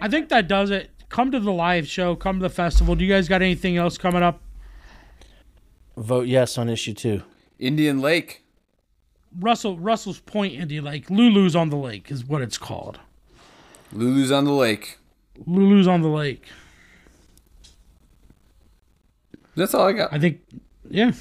[0.00, 0.90] I think that does it.
[1.08, 2.14] Come to the live show.
[2.16, 2.94] Come to the festival.
[2.94, 4.40] Do you guys got anything else coming up?
[5.96, 7.22] Vote yes on issue two.
[7.58, 8.44] Indian Lake.
[9.38, 11.10] Russell Russell's Point Indian Lake.
[11.10, 13.00] Lulu's on the lake is what it's called.
[13.92, 14.98] Lulu's on the lake.
[15.46, 16.44] Lulu's on the lake.
[19.56, 20.12] That's all I got.
[20.12, 20.40] I think
[20.88, 21.12] yeah.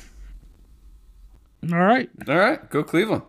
[1.71, 2.09] All right.
[2.27, 3.23] All right, go Cleveland.